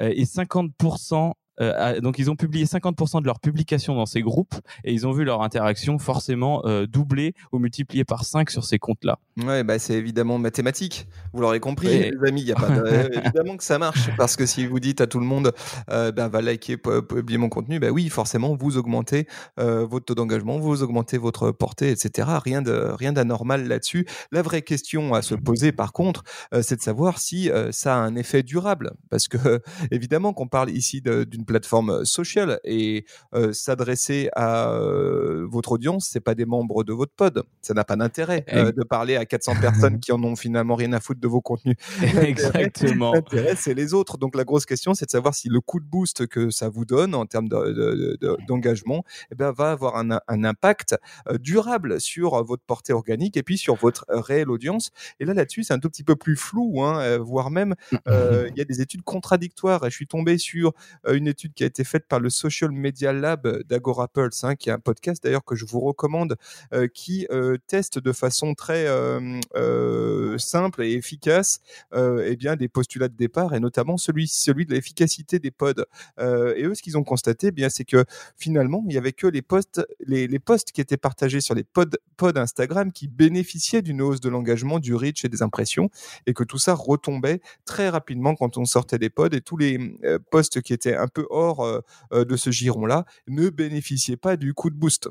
et 0.00 0.24
50% 0.24 1.32
euh, 1.60 2.00
donc 2.00 2.18
ils 2.18 2.30
ont 2.30 2.36
publié 2.36 2.64
50% 2.64 3.20
de 3.20 3.26
leurs 3.26 3.40
publications 3.40 3.94
dans 3.94 4.06
ces 4.06 4.22
groupes 4.22 4.54
et 4.84 4.92
ils 4.92 5.06
ont 5.06 5.12
vu 5.12 5.24
leur 5.24 5.42
interaction 5.42 5.98
forcément 5.98 6.62
euh, 6.64 6.86
doubler 6.86 7.34
ou 7.52 7.58
multiplier 7.58 8.04
par 8.04 8.24
5 8.24 8.50
sur 8.50 8.64
ces 8.64 8.78
comptes-là. 8.78 9.18
Ouais, 9.42 9.64
bah 9.64 9.78
c'est 9.78 9.94
évidemment 9.94 10.38
mathématique. 10.38 11.06
Vous 11.32 11.40
l'aurez 11.40 11.60
compris, 11.60 11.88
les 11.88 12.12
amis. 12.26 12.42
Y 12.42 12.52
a 12.52 12.56
pas 12.56 12.68
évidemment 13.12 13.56
que 13.56 13.64
ça 13.64 13.78
marche 13.78 14.10
parce 14.16 14.36
que 14.36 14.46
si 14.46 14.66
vous 14.66 14.80
dites 14.80 15.00
à 15.00 15.06
tout 15.06 15.20
le 15.20 15.26
monde, 15.26 15.52
euh, 15.90 16.12
ben, 16.12 16.28
va 16.28 16.42
liker, 16.42 16.76
publier 16.76 17.38
mon 17.38 17.48
contenu, 17.48 17.78
bah 17.78 17.90
oui, 17.90 18.08
forcément, 18.08 18.56
vous 18.56 18.76
augmentez 18.76 19.26
votre 19.56 20.04
taux 20.04 20.14
d'engagement, 20.14 20.58
vous 20.58 20.82
augmentez 20.82 21.18
votre 21.18 21.50
portée, 21.50 21.90
etc. 21.90 22.28
Rien 22.44 22.62
de 22.62 22.72
rien 22.72 23.12
d'anormal 23.12 23.66
là-dessus. 23.66 24.06
La 24.32 24.42
vraie 24.42 24.62
question 24.62 25.14
à 25.14 25.22
se 25.22 25.34
poser, 25.34 25.72
par 25.72 25.92
contre, 25.92 26.22
c'est 26.62 26.76
de 26.76 26.82
savoir 26.82 27.18
si 27.18 27.50
ça 27.70 27.96
a 27.96 27.98
un 27.98 28.16
effet 28.16 28.42
durable, 28.42 28.92
parce 29.10 29.28
que 29.28 29.38
évidemment 29.90 30.32
qu'on 30.32 30.48
parle 30.48 30.70
ici 30.70 31.00
d'une 31.00 31.44
plateforme 31.48 32.04
sociale 32.04 32.60
et 32.62 33.04
euh, 33.34 33.52
s'adresser 33.52 34.28
à 34.36 34.70
euh, 34.70 35.46
votre 35.50 35.72
audience, 35.72 36.08
c'est 36.12 36.20
pas 36.20 36.34
des 36.34 36.44
membres 36.44 36.84
de 36.84 36.92
votre 36.92 37.12
pod. 37.12 37.42
Ça 37.62 37.74
n'a 37.74 37.84
pas 37.84 37.96
d'intérêt 37.96 38.44
de 38.52 38.84
parler 38.84 39.16
à 39.16 39.24
400 39.24 39.54
personnes 39.60 39.98
qui 39.98 40.12
en 40.12 40.22
ont 40.22 40.36
finalement 40.36 40.76
rien 40.76 40.92
à 40.92 41.00
foutre 41.00 41.20
de 41.20 41.26
vos 41.26 41.40
contenus. 41.40 41.76
Exactement. 42.22 43.12
L'intérêt, 43.14 43.56
c'est 43.56 43.74
les 43.74 43.94
autres. 43.94 44.18
Donc 44.18 44.36
la 44.36 44.44
grosse 44.44 44.66
question, 44.66 44.94
c'est 44.94 45.06
de 45.06 45.10
savoir 45.10 45.34
si 45.34 45.48
le 45.48 45.60
coup 45.60 45.80
de 45.80 45.86
boost 45.86 46.26
que 46.26 46.50
ça 46.50 46.68
vous 46.68 46.84
donne 46.84 47.14
en 47.14 47.24
termes 47.24 47.48
d'engagement 47.48 49.04
eh 49.32 49.34
ben, 49.34 49.50
va 49.50 49.70
avoir 49.70 49.96
un, 49.96 50.18
impact 50.28 50.96
durable 51.40 52.00
sur 52.00 52.42
votre 52.44 52.62
portée 52.62 52.92
organique 52.92 53.36
et 53.36 53.42
puis 53.42 53.56
sur 53.56 53.74
votre 53.74 54.04
réelle 54.08 54.50
audience. 54.50 54.90
Et 55.18 55.24
là, 55.24 55.32
là-dessus, 55.32 55.64
c'est 55.64 55.72
un 55.72 55.78
tout 55.78 55.88
petit 55.88 56.04
peu 56.04 56.14
plus 56.14 56.36
flou, 56.36 56.82
hein, 56.82 57.16
voire 57.18 57.50
même, 57.50 57.74
il 57.92 58.52
y 58.54 58.60
a 58.60 58.64
des 58.64 58.82
études 58.82 59.02
contradictoires. 59.02 59.86
Et 59.86 59.90
je 59.90 59.96
suis 59.96 60.06
tombé 60.06 60.36
sur 60.36 60.72
une 61.08 61.26
étude 61.26 61.37
qui 61.46 61.62
a 61.62 61.66
été 61.66 61.84
faite 61.84 62.06
par 62.08 62.20
le 62.20 62.30
Social 62.30 62.72
Media 62.72 63.12
Lab 63.12 63.62
d'Agora 63.64 64.08
Pulse, 64.08 64.44
hein, 64.44 64.56
qui 64.56 64.70
est 64.70 64.72
un 64.72 64.78
podcast 64.78 65.22
d'ailleurs 65.22 65.44
que 65.44 65.54
je 65.54 65.64
vous 65.64 65.80
recommande, 65.80 66.36
euh, 66.72 66.88
qui 66.88 67.26
euh, 67.30 67.56
teste 67.66 67.98
de 67.98 68.12
façon 68.12 68.54
très 68.54 68.86
euh, 68.88 70.38
simple 70.38 70.82
et 70.82 70.92
efficace 70.92 71.60
eh 71.94 72.36
bien, 72.36 72.56
des 72.56 72.68
postulats 72.68 73.08
de 73.08 73.16
départ, 73.16 73.54
et 73.54 73.60
notamment 73.60 73.96
celui, 73.96 74.26
celui 74.26 74.66
de 74.66 74.74
l'efficacité 74.74 75.38
des 75.38 75.50
pods. 75.50 75.84
et 76.18 76.64
eux, 76.64 76.74
ce 76.74 76.82
qu'ils 76.82 76.98
ont 76.98 77.04
constaté, 77.04 77.50
eh 77.56 77.70
c'est 77.70 77.84
que 77.84 78.04
finalement, 78.36 78.82
il 78.86 78.92
n'y 78.92 78.96
avait 78.96 79.12
que 79.12 79.26
les 79.26 79.42
posts, 79.42 79.86
les, 80.00 80.26
les 80.26 80.38
posts 80.38 80.72
qui 80.72 80.80
étaient 80.80 80.96
partagés 80.96 81.40
sur 81.40 81.54
les 81.54 81.64
pods, 81.64 81.98
pods 82.16 82.36
Instagram 82.36 82.92
qui 82.92 83.08
bénéficiaient 83.08 83.82
d'une 83.82 84.02
hausse 84.02 84.20
de 84.20 84.28
l'engagement, 84.28 84.78
du 84.78 84.94
reach 84.94 85.24
et 85.24 85.28
des 85.28 85.42
impressions, 85.42 85.90
et 86.26 86.34
que 86.34 86.44
tout 86.44 86.58
ça 86.58 86.74
retombait 86.74 87.40
très 87.64 87.88
rapidement 87.88 88.34
quand 88.34 88.56
on 88.56 88.64
sortait 88.64 88.98
des 88.98 89.10
pods, 89.10 89.28
et 89.32 89.40
tous 89.40 89.56
les 89.56 89.98
posts 90.30 90.60
qui 90.62 90.72
étaient 90.72 90.96
un 90.96 91.08
peu 91.08 91.27
hors 91.30 91.64
euh, 91.64 91.80
euh, 92.12 92.24
de 92.24 92.36
ce 92.36 92.50
giron-là 92.50 93.04
ne 93.28 93.48
bénéficiaient 93.50 94.16
pas 94.16 94.36
du 94.36 94.54
coup 94.54 94.70
de 94.70 94.76
boost. 94.76 95.08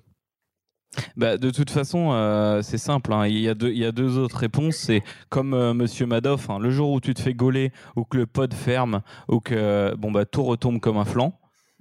Bah, 1.15 1.38
de 1.38 1.51
toute 1.51 1.69
façon, 1.69 2.12
euh, 2.13 2.62
c'est 2.62 2.77
simple. 2.77 3.12
Hein. 3.13 3.27
Il, 3.27 3.39
y 3.39 3.50
a 3.50 3.53
deux, 3.53 4.17
autres 4.17 4.38
réponses. 4.38 4.77
C'est 4.77 5.03
comme 5.29 5.74
Monsieur 5.74 6.05
Madoff, 6.05 6.50
hein, 6.50 6.59
le 6.59 6.71
jour 6.71 6.91
où 6.91 7.01
tu 7.01 7.13
te 7.13 7.21
fais 7.21 7.33
gauler 7.33 7.71
ou 7.95 8.03
que 8.05 8.17
le 8.17 8.25
pod 8.25 8.53
ferme 8.53 9.01
ou 9.27 9.39
que 9.39 9.93
bon 9.95 10.12
bah 10.12 10.25
tout 10.25 10.43
retombe 10.43 10.79
comme 10.79 10.97
un 10.97 11.05
flanc. 11.05 11.39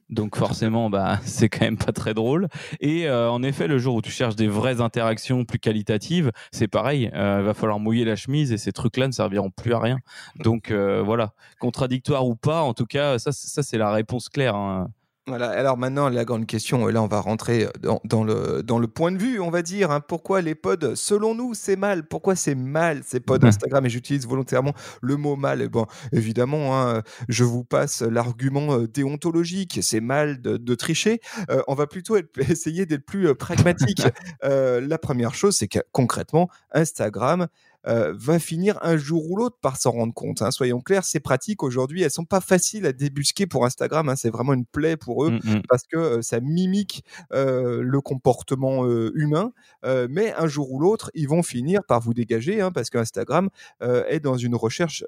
Donc 0.09 0.37
forcément, 0.37 0.89
bah, 0.89 1.19
c'est 1.25 1.49
quand 1.49 1.65
même 1.65 1.77
pas 1.77 1.93
très 1.93 2.15
drôle. 2.15 2.49
Et 2.81 3.09
euh, 3.09 3.31
en 3.31 3.43
effet, 3.43 3.67
le 3.67 3.79
jour 3.79 3.97
où 3.97 4.03
tu 4.03 4.11
cherches 4.11 4.37
des 4.37 4.49
vraies 4.49 4.81
interactions 4.81 5.45
plus 5.45 5.59
qualitatives, 5.59 6.31
c'est 6.53 6.69
pareil. 6.69 7.11
Il 7.13 7.19
euh, 7.19 7.43
va 7.43 7.55
falloir 7.55 7.81
mouiller 7.81 8.05
la 8.05 8.17
chemise 8.17 8.53
et 8.53 8.59
ces 8.59 8.73
trucs-là 8.73 9.09
ne 9.09 9.13
serviront 9.13 9.51
plus 9.51 9.75
à 9.75 9.81
rien. 9.81 9.99
Donc 10.37 10.71
euh, 10.71 11.03
voilà, 11.03 11.33
contradictoire 11.59 12.27
ou 12.27 12.37
pas, 12.37 12.63
en 12.63 12.75
tout 12.75 12.87
cas, 12.87 13.19
ça, 13.19 13.33
ça 13.33 13.63
c'est 13.63 13.79
la 13.79 13.91
réponse 13.93 14.29
claire. 14.29 14.55
Hein. 14.55 14.89
Voilà, 15.29 15.51
alors 15.51 15.77
maintenant, 15.77 16.09
la 16.09 16.25
grande 16.25 16.47
question, 16.47 16.89
et 16.89 16.93
là 16.93 17.03
on 17.03 17.09
va 17.09 17.19
rentrer 17.19 17.67
dans, 18.05 18.23
le, 18.23 18.63
dans 18.63 18.79
le 18.79 18.87
point 18.87 19.11
de 19.11 19.19
vue, 19.19 19.41
on 19.41 19.51
va 19.51 19.63
dire, 19.63 19.91
hein. 19.91 19.99
pourquoi 19.99 20.41
les 20.41 20.55
pods, 20.55 20.95
selon 20.95 21.35
nous, 21.35 21.53
c'est 21.53 21.75
mal? 21.75 22.07
Pourquoi 22.07 22.37
c'est 22.37 22.55
mal 22.55 23.03
ces 23.05 23.19
pods 23.19 23.41
mmh. 23.41 23.47
Instagram? 23.47 23.87
Et 23.87 23.89
j'utilise 23.89 24.25
volontairement 24.25 24.73
le 25.03 25.17
mot 25.17 25.35
mal. 25.35 25.63
Et 25.63 25.69
bon, 25.69 25.87
évidemment, 26.13 26.81
hein, 26.81 27.03
je 27.29 27.43
vous 27.43 27.65
passe 27.65 28.03
l'argument 28.03 28.75
euh, 28.75 28.87
déontologique, 28.87 29.81
c'est 29.83 30.01
mal 30.01 30.41
de, 30.41 30.75
tricher. 30.77 31.21
Euh, 31.51 31.61
on 31.67 31.75
va 31.75 31.89
plutôt 31.89 32.17
essayer 32.49 32.87
d'être 32.87 33.05
plus 33.05 33.27
euh, 33.27 33.35
pragmatique. 33.35 34.03
la 34.43 34.99
première 34.99 35.35
chose, 35.35 35.57
c'est 35.57 35.67
que 35.67 35.81
concrètement, 35.91 36.49
Instagram, 36.71 37.49
va 37.87 38.39
finir 38.39 38.79
un 38.83 38.97
jour 38.97 39.31
ou 39.31 39.37
l'autre 39.37 39.59
par 39.61 39.77
s'en 39.77 39.93
rendre 39.93 40.15
compte. 40.15 40.43
Hein. 40.43 40.51
Soyons 40.51 40.81
clairs, 40.81 41.05
ces 41.05 41.21
pratiques 41.21 41.63
aujourd'hui, 41.63 42.03
elles 42.03 42.11
sont 42.11 42.25
pas 42.25 42.41
faciles 42.41 42.87
à 42.87 42.93
débusquer 42.93 43.47
pour 43.47 43.65
Instagram. 43.65 44.09
Hein. 44.09 44.17
C'est 44.17 44.31
vraiment 44.31 44.53
une 44.55 44.67
plaie 44.67 44.97
pour 44.97 45.25
eux 45.25 45.31
mmh, 45.31 45.41
mmh. 45.45 45.63
parce 45.69 45.85
que 45.85 46.23
ça 46.23 46.41
mimique 46.41 47.05
le 47.31 47.99
comportement 48.01 48.87
humain. 49.15 49.53
mais 49.85 50.35
un 50.35 50.47
jour 50.47 50.73
ou 50.73 50.81
l'autre, 50.81 51.11
ils 51.15 51.29
vont 51.29 51.43
finir 51.43 51.81
par 51.87 52.01
vous 52.01 52.15
dégager 52.15 52.61
hein, 52.61 52.73
parce 52.73 52.91
qu'Instagram 52.91 53.49
est 53.81 54.21
dans 54.21 54.37
une 54.37 54.55
recherche 54.55 55.05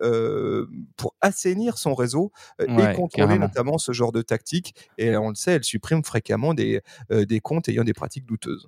pour 0.97 1.15
assainir 1.21 1.79
son 1.79 1.95
réseau 1.95 2.33
et 2.61 2.95
contrôler 2.95 3.39
notamment 3.39 3.79
ce 3.79 3.93
genre 3.93 4.13
de 4.13 4.23
tactique. 4.23 4.75
Et 4.99 5.17
on 5.17 5.31
le 5.31 5.35
sait, 5.35 5.53
elle 5.53 5.65
supprime 5.65 6.05
fréquemment 6.05 6.55
des, 6.55 6.81
des 7.11 7.41
comptes 7.41 7.69
ayant 7.69 7.85
des 7.85 7.95
pratiques 7.95 8.27
douteuses. 8.27 8.67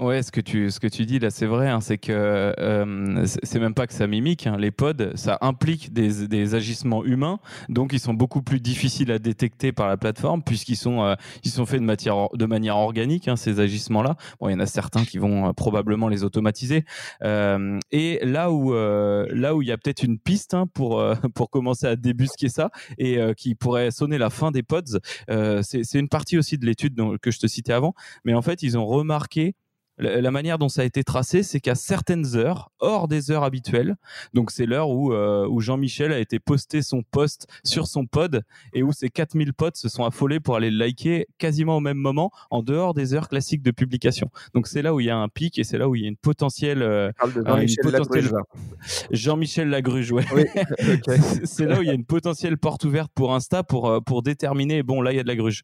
Ouais, 0.00 0.22
ce 0.22 0.32
que 0.32 0.40
tu 0.40 0.70
ce 0.70 0.80
que 0.80 0.88
tu 0.88 1.06
dis 1.06 1.20
là, 1.20 1.30
c'est 1.30 1.46
vrai. 1.46 1.68
Hein, 1.68 1.80
c'est 1.80 1.98
que 1.98 2.12
euh, 2.12 3.26
c'est 3.26 3.60
même 3.60 3.74
pas 3.74 3.86
que 3.86 3.92
ça 3.92 4.08
mimique. 4.08 4.46
Hein, 4.46 4.56
les 4.58 4.72
pods, 4.72 5.14
ça 5.14 5.38
implique 5.40 5.92
des, 5.92 6.26
des, 6.26 6.54
agissements 6.54 7.04
humains, 7.04 7.38
donc 7.68 7.92
ils 7.92 8.00
sont 8.00 8.14
beaucoup 8.14 8.42
plus 8.42 8.60
difficiles 8.60 9.12
à 9.12 9.18
détecter 9.18 9.72
par 9.72 9.86
la 9.88 9.96
plateforme 9.96 10.42
puisqu'ils 10.42 10.76
sont 10.76 11.02
euh, 11.02 11.14
ils 11.44 11.50
sont 11.50 11.64
faits 11.64 11.80
de 11.80 11.86
matière 11.86 12.28
de 12.34 12.46
manière 12.46 12.76
organique. 12.76 13.28
Hein, 13.28 13.36
ces 13.36 13.60
agissements-là. 13.60 14.16
Bon, 14.40 14.48
il 14.48 14.52
y 14.52 14.54
en 14.56 14.60
a 14.60 14.66
certains 14.66 15.04
qui 15.04 15.18
vont 15.18 15.48
euh, 15.48 15.52
probablement 15.52 16.08
les 16.08 16.24
automatiser. 16.24 16.84
Euh, 17.22 17.78
et 17.92 18.18
là 18.22 18.50
où 18.50 18.74
euh, 18.74 19.26
là 19.30 19.54
où 19.54 19.62
il 19.62 19.68
y 19.68 19.72
a 19.72 19.78
peut-être 19.78 20.02
une 20.02 20.18
piste 20.18 20.54
hein, 20.54 20.66
pour 20.66 21.04
pour 21.34 21.50
commencer 21.50 21.86
à 21.86 21.96
débusquer 21.96 22.48
ça 22.48 22.70
et 22.98 23.18
qui 23.36 23.54
pourrait 23.54 23.90
sonner 23.90 24.18
la 24.18 24.30
fin 24.30 24.50
des 24.50 24.62
pods, 24.62 24.98
c'est 25.62 25.94
une 25.94 26.08
partie 26.08 26.38
aussi 26.38 26.58
de 26.58 26.66
l'étude 26.66 26.96
que 27.20 27.30
je 27.30 27.38
te 27.38 27.46
citais 27.46 27.72
avant. 27.72 27.94
Mais 28.24 28.34
en 28.34 28.42
fait, 28.42 28.62
ils 28.62 28.76
ont 28.76 28.86
remarqué 28.86 29.54
la 29.98 30.30
manière 30.30 30.58
dont 30.58 30.68
ça 30.68 30.82
a 30.82 30.84
été 30.84 31.04
tracé, 31.04 31.42
c'est 31.42 31.60
qu'à 31.60 31.74
certaines 31.74 32.36
heures, 32.36 32.70
hors 32.80 33.06
des 33.06 33.30
heures 33.30 33.44
habituelles, 33.44 33.96
donc 34.32 34.50
c'est 34.50 34.66
l'heure 34.66 34.90
où, 34.90 35.12
euh, 35.12 35.46
où 35.48 35.60
Jean-Michel 35.60 36.12
a 36.12 36.18
été 36.18 36.38
posté 36.38 36.82
son 36.82 37.02
post 37.02 37.46
sur 37.64 37.86
son 37.86 38.06
pod 38.06 38.42
et 38.72 38.82
où 38.82 38.92
ses 38.92 39.08
4000 39.08 39.52
potes 39.54 39.76
se 39.76 39.88
sont 39.88 40.04
affolés 40.04 40.40
pour 40.40 40.56
aller 40.56 40.70
le 40.70 40.78
liker 40.78 41.26
quasiment 41.38 41.76
au 41.76 41.80
même 41.80 41.96
moment, 41.96 42.30
en 42.50 42.62
dehors 42.62 42.94
des 42.94 43.14
heures 43.14 43.28
classiques 43.28 43.62
de 43.62 43.70
publication. 43.70 44.30
Donc 44.54 44.66
c'est 44.66 44.82
là 44.82 44.94
où 44.94 45.00
il 45.00 45.06
y 45.06 45.10
a 45.10 45.16
un 45.16 45.28
pic 45.28 45.58
et 45.58 45.64
c'est 45.64 45.78
là 45.78 45.88
où 45.88 45.94
il 45.94 46.02
y 46.02 46.04
a 46.06 46.08
une 46.08 46.16
potentielle... 46.16 46.82
Euh, 46.82 47.12
Jean-Michel 47.46 47.86
Lagruge. 47.86 48.32
Jean-Michel 49.10 49.68
Lagruge, 49.68 50.12
ouais. 50.12 50.24
Oui. 50.34 50.44
c'est 51.44 51.66
là 51.66 51.78
où 51.78 51.82
il 51.82 51.86
y 51.86 51.90
a 51.90 51.94
une 51.94 52.04
potentielle 52.04 52.58
porte 52.58 52.84
ouverte 52.84 53.12
pour 53.14 53.34
Insta 53.34 53.62
pour, 53.62 53.88
euh, 53.88 54.00
pour 54.00 54.22
déterminer, 54.22 54.82
bon 54.82 55.02
là 55.02 55.12
il 55.12 55.16
y 55.16 55.20
a 55.20 55.22
de 55.22 55.28
la 55.28 55.36
gruge. 55.36 55.62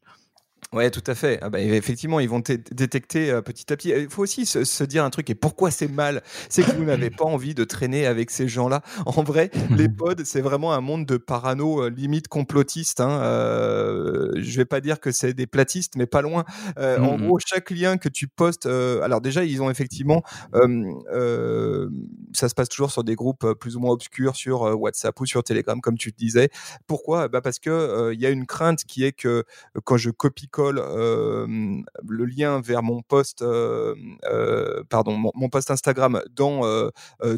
Ouais, 0.73 0.89
tout 0.89 1.03
à 1.05 1.15
fait. 1.15 1.37
Ah 1.41 1.49
bah, 1.49 1.59
effectivement, 1.59 2.21
ils 2.21 2.29
vont 2.29 2.39
détecter 2.39 3.29
euh, 3.29 3.41
petit 3.41 3.73
à 3.73 3.75
petit. 3.75 3.89
Il 3.89 4.09
faut 4.09 4.23
aussi 4.23 4.45
se, 4.45 4.83
dire 4.85 5.03
un 5.03 5.09
truc. 5.09 5.29
Et 5.29 5.35
pourquoi 5.35 5.69
c'est 5.69 5.89
mal? 5.89 6.23
C'est 6.47 6.63
que 6.63 6.71
vous 6.71 6.85
n'avez 6.85 7.09
pas 7.09 7.25
envie 7.25 7.53
de 7.53 7.65
traîner 7.65 8.05
avec 8.05 8.31
ces 8.31 8.47
gens-là. 8.47 8.81
En 9.05 9.21
vrai, 9.21 9.51
les 9.71 9.89
pods, 9.97 10.23
c'est 10.23 10.39
vraiment 10.39 10.71
un 10.71 10.79
monde 10.79 11.05
de 11.05 11.17
parano 11.17 11.83
euh, 11.83 11.89
limite 11.89 12.29
complotiste. 12.29 13.01
Hein. 13.01 13.19
Euh, 13.21 14.31
je 14.37 14.55
vais 14.55 14.63
pas 14.63 14.79
dire 14.79 15.01
que 15.01 15.11
c'est 15.11 15.33
des 15.33 15.45
platistes, 15.45 15.97
mais 15.97 16.05
pas 16.05 16.21
loin. 16.21 16.45
Euh, 16.77 16.99
en 16.99 17.17
mmh 17.17 17.25
gros, 17.25 17.39
chaque 17.45 17.69
lien 17.71 17.97
que 17.97 18.07
tu 18.07 18.29
postes. 18.29 18.65
alors 18.65 19.19
déjà, 19.19 19.43
ils 19.43 19.61
ont 19.61 19.69
effectivement. 19.69 20.23
ça 20.53 22.47
se 22.47 22.55
passe 22.55 22.69
toujours 22.69 22.91
sur 22.91 23.03
des 23.03 23.15
groupes 23.15 23.55
plus 23.59 23.75
ou 23.75 23.81
moins 23.81 23.91
obscurs 23.91 24.37
sur 24.37 24.61
WhatsApp 24.61 25.19
ou 25.19 25.25
sur 25.25 25.43
Telegram, 25.43 25.81
comme 25.81 25.97
tu 25.97 26.13
te 26.13 26.17
disais. 26.17 26.49
Pourquoi? 26.87 27.27
Bah 27.27 27.41
Parce 27.41 27.59
que 27.59 28.13
il 28.13 28.21
y 28.21 28.25
a 28.25 28.29
une 28.29 28.45
crainte 28.45 28.85
qui 28.85 29.03
est 29.03 29.11
que 29.11 29.43
quand 29.83 29.97
je 29.97 30.11
copie 30.11 30.47
le 30.71 32.25
lien 32.25 32.61
vers 32.61 32.83
mon 32.83 33.01
post, 33.01 33.43
pardon, 34.89 35.31
mon, 35.33 35.49
post 35.49 35.71
Instagram 35.71 36.21
dans 36.35 36.61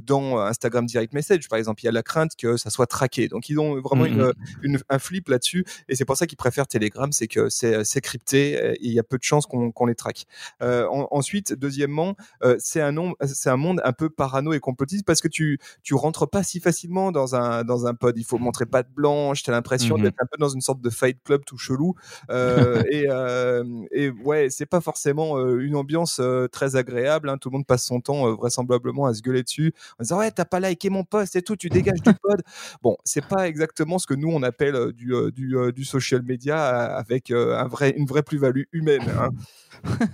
dans 0.05 0.39
Instagram 0.39 0.85
Direct 0.85 1.13
Message, 1.13 1.47
par 1.47 1.59
exemple, 1.59 1.81
il 1.83 1.85
y 1.85 1.89
a 1.89 1.91
la 1.91 2.03
crainte 2.03 2.35
que 2.35 2.57
ça 2.57 2.69
soit 2.69 2.87
traqué. 2.87 3.27
Donc 3.27 3.49
ils 3.49 3.59
ont 3.59 3.79
vraiment 3.79 4.03
mmh 4.03 4.33
une, 4.61 4.79
un 4.89 4.99
flip 4.99 5.29
là-dessus, 5.29 5.65
et 5.87 5.95
c'est 5.95 6.05
pour 6.05 6.17
ça 6.17 6.27
qu'ils 6.27 6.37
préfèrent 6.37 6.67
Telegram, 6.67 7.11
c'est 7.11 7.27
que 7.27 7.49
c'est 7.49 8.01
crypté 8.01 8.53
et 8.53 8.77
il 8.81 8.93
y 8.93 8.99
a 8.99 9.03
peu 9.03 9.17
de 9.17 9.23
chances 9.23 9.45
qu'on 9.45 9.85
les 9.85 9.95
traque. 9.95 10.25
ensuite, 10.61 11.53
deuxièmement, 11.53 12.15
c'est 12.57 12.81
un 12.81 12.91
monde 13.57 13.81
un 13.83 13.93
peu 13.93 14.09
parano 14.09 14.53
et 14.53 14.59
complotiste 14.59 15.05
parce 15.05 15.21
que 15.21 15.27
tu 15.27 15.59
tu 15.83 15.93
rentres 15.93 16.29
pas 16.29 16.43
si 16.43 16.59
facilement 16.59 17.11
dans 17.11 17.35
un 17.35 17.63
dans 17.63 17.85
un 17.85 17.93
pod. 17.93 18.17
Il 18.17 18.25
faut 18.25 18.37
montrer 18.37 18.65
pas 18.65 18.83
de 18.83 18.89
blanche. 18.89 19.43
tu 19.43 19.49
as 19.49 19.53
l'impression 19.53 19.97
mmh 19.97 20.03
d'être 20.03 20.21
un 20.21 20.25
peu 20.25 20.37
dans 20.37 20.49
une 20.49 20.61
sorte 20.61 20.81
de 20.81 20.89
fight 20.89 21.17
club 21.23 21.43
tout 21.45 21.57
chelou. 21.57 21.95
et, 22.29 23.07
euh, 23.13 23.63
et 23.91 24.09
ouais, 24.09 24.49
c'est 24.49 24.65
pas 24.65 24.81
forcément 24.81 25.37
euh, 25.37 25.59
une 25.59 25.75
ambiance 25.75 26.19
euh, 26.19 26.47
très 26.47 26.75
agréable. 26.75 27.29
Hein. 27.29 27.37
Tout 27.37 27.49
le 27.49 27.53
monde 27.53 27.65
passe 27.65 27.85
son 27.85 28.01
temps 28.01 28.33
vraisemblablement 28.35 29.05
à 29.05 29.13
se 29.13 29.21
gueuler 29.21 29.43
dessus 29.43 29.73
en 29.99 30.03
disant 30.03 30.19
ouais 30.19 30.31
t'as 30.31 30.45
pas 30.45 30.59
liké 30.59 30.89
mon 30.89 31.03
post 31.03 31.35
et 31.35 31.41
tout, 31.41 31.55
tu 31.55 31.69
dégages 31.69 32.01
du 32.01 32.13
pod. 32.13 32.41
Bon, 32.81 32.97
c'est 33.03 33.25
pas 33.25 33.47
exactement 33.47 33.99
ce 33.99 34.07
que 34.07 34.13
nous 34.13 34.29
on 34.29 34.43
appelle 34.43 34.91
du, 34.93 35.13
du, 35.31 35.55
du 35.73 35.85
social 35.85 36.21
media 36.23 36.65
avec 36.95 37.31
un 37.31 37.67
vrai, 37.67 37.93
une 37.95 38.05
vraie 38.05 38.23
plus-value 38.23 38.63
humaine. 38.71 39.03
Hein. 39.19 39.29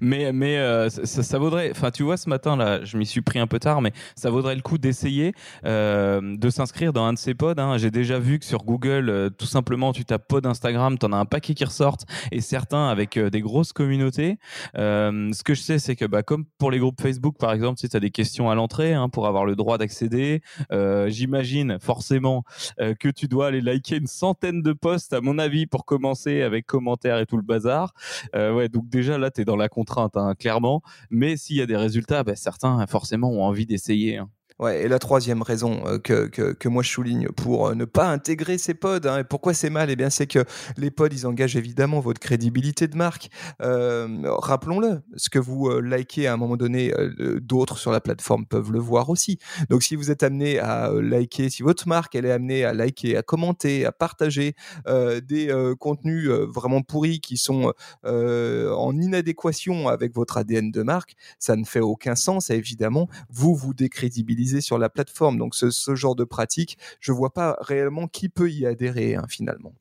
mais 0.00 0.32
mais 0.32 0.88
ça, 0.88 1.22
ça, 1.22 1.38
vaudrait. 1.38 1.70
Enfin, 1.70 1.90
tu 1.90 2.02
vois, 2.02 2.16
ce 2.16 2.28
matin 2.28 2.56
là, 2.56 2.84
je 2.84 2.96
m'y 2.96 3.06
suis 3.06 3.22
pris 3.22 3.38
un 3.38 3.46
peu 3.46 3.58
tard, 3.58 3.80
mais 3.80 3.92
ça 4.16 4.30
vaudrait 4.30 4.54
le 4.54 4.62
coup 4.62 4.78
d'essayer 4.78 5.34
de 5.64 6.50
s'inscrire 6.50 6.92
dans 6.92 7.04
un 7.04 7.12
de 7.12 7.18
ces 7.18 7.34
pods. 7.34 7.54
Hein. 7.58 7.78
J'ai 7.78 7.90
déjà 7.90 8.18
vu 8.18 8.38
que 8.38 8.44
sur 8.44 8.64
Google, 8.64 9.30
tout 9.38 9.46
simplement, 9.46 9.92
tu 9.92 10.04
tapes 10.04 10.26
pod 10.26 10.46
Instagram, 10.46 10.98
t'en 10.98 11.12
as 11.12 11.18
un 11.18 11.26
paquet 11.26 11.54
qui 11.54 11.64
ressortent 11.64 12.06
et 12.32 12.40
certains 12.46 12.88
avec 12.88 13.16
euh, 13.16 13.30
des 13.30 13.40
grosses 13.40 13.72
communautés. 13.72 14.38
Euh, 14.76 15.32
ce 15.32 15.42
que 15.42 15.54
je 15.54 15.60
sais, 15.60 15.78
c'est 15.78 15.96
que 15.96 16.04
bah, 16.04 16.22
comme 16.22 16.44
pour 16.58 16.70
les 16.70 16.78
groupes 16.78 17.00
Facebook, 17.00 17.36
par 17.38 17.52
exemple, 17.52 17.78
tu 17.78 17.88
as 17.94 18.00
des 18.00 18.10
questions 18.10 18.48
à 18.50 18.54
l'entrée 18.54 18.94
hein, 18.94 19.08
pour 19.08 19.26
avoir 19.26 19.44
le 19.44 19.56
droit 19.56 19.78
d'accéder. 19.78 20.40
Euh, 20.72 21.08
j'imagine 21.08 21.78
forcément 21.80 22.44
que 22.78 23.08
tu 23.08 23.28
dois 23.28 23.48
aller 23.48 23.60
liker 23.60 23.96
une 23.96 24.06
centaine 24.06 24.62
de 24.62 24.72
posts, 24.72 25.12
à 25.12 25.20
mon 25.20 25.38
avis, 25.38 25.66
pour 25.66 25.84
commencer 25.84 26.42
avec 26.42 26.66
commentaires 26.66 27.18
et 27.18 27.26
tout 27.26 27.36
le 27.36 27.42
bazar. 27.42 27.92
ouais, 28.34 28.68
donc 28.68 28.88
déjà 28.88 29.18
là, 29.18 29.30
tu 29.30 29.42
es 29.42 29.44
dans 29.44 29.56
la 29.56 29.68
contrainte, 29.68 30.16
hein, 30.16 30.34
clairement. 30.38 30.82
Mais 31.10 31.36
s'il 31.36 31.56
y 31.56 31.60
a 31.60 31.66
des 31.66 31.76
résultats, 31.76 32.22
bah, 32.22 32.36
certains 32.36 32.86
forcément 32.86 33.30
ont 33.30 33.42
envie 33.42 33.66
d'essayer. 33.66 34.18
Hein. 34.18 34.28
Ouais, 34.58 34.84
et 34.84 34.88
la 34.88 34.98
troisième 34.98 35.42
raison 35.42 35.82
euh, 35.86 35.98
que, 35.98 36.28
que, 36.28 36.68
moi 36.68 36.82
je 36.82 36.90
souligne 36.90 37.28
pour 37.28 37.68
euh, 37.68 37.74
ne 37.74 37.84
pas 37.84 38.08
intégrer 38.08 38.56
ces 38.56 38.72
pods, 38.72 39.06
hein, 39.06 39.18
et 39.18 39.24
pourquoi 39.24 39.52
c'est 39.52 39.68
mal, 39.68 39.90
eh 39.90 40.10
c'est 40.10 40.26
que 40.26 40.44
les 40.78 40.90
pods, 40.90 41.08
ils 41.12 41.26
engagent 41.26 41.56
évidemment 41.56 42.00
votre 42.00 42.20
crédibilité 42.20 42.88
de 42.88 42.96
marque. 42.96 43.28
Euh, 43.60 44.08
Rappelons-le, 44.24 45.02
ce 45.16 45.28
que 45.28 45.38
vous 45.38 45.80
likez 45.80 46.26
à 46.26 46.32
un 46.32 46.36
moment 46.38 46.56
donné, 46.56 46.92
d'autres 47.40 47.76
sur 47.76 47.92
la 47.92 48.00
plateforme 48.00 48.46
peuvent 48.46 48.72
le 48.72 48.78
voir 48.78 49.10
aussi. 49.10 49.38
Donc 49.68 49.82
si 49.82 49.94
vous 49.94 50.10
êtes 50.10 50.22
amené 50.22 50.58
à 50.58 50.90
liker, 50.90 51.50
si 51.50 51.62
votre 51.62 51.86
marque 51.86 52.14
elle 52.14 52.24
est 52.24 52.32
amenée 52.32 52.64
à 52.64 52.72
liker, 52.72 53.16
à 53.16 53.22
commenter, 53.22 53.84
à 53.84 53.92
partager 53.92 54.54
des 54.86 55.74
contenus 55.78 56.28
vraiment 56.28 56.82
pourris 56.82 57.20
qui 57.20 57.36
sont 57.36 57.72
en 58.04 58.98
inadéquation 58.98 59.88
avec 59.88 60.14
votre 60.14 60.38
ADN 60.38 60.70
de 60.70 60.82
marque, 60.82 61.14
ça 61.38 61.56
ne 61.56 61.64
fait 61.64 61.80
aucun 61.80 62.14
sens. 62.14 62.50
Évidemment, 62.50 63.08
vous 63.28 63.54
vous 63.54 63.74
décrédibilisez 63.74 64.45
sur 64.60 64.78
la 64.78 64.88
plateforme. 64.88 65.38
Donc 65.38 65.54
ce, 65.54 65.94
genre 65.94 66.16
de 66.16 66.24
pratique, 66.24 66.78
je 67.00 67.12
vois 67.12 67.32
pas 67.32 67.56
réellement 67.60 68.08
qui 68.08 68.28
peut 68.28 68.50
y 68.50 68.66
adhérer 68.66 69.14
hein, 69.14 69.26
finalement. 69.28 69.74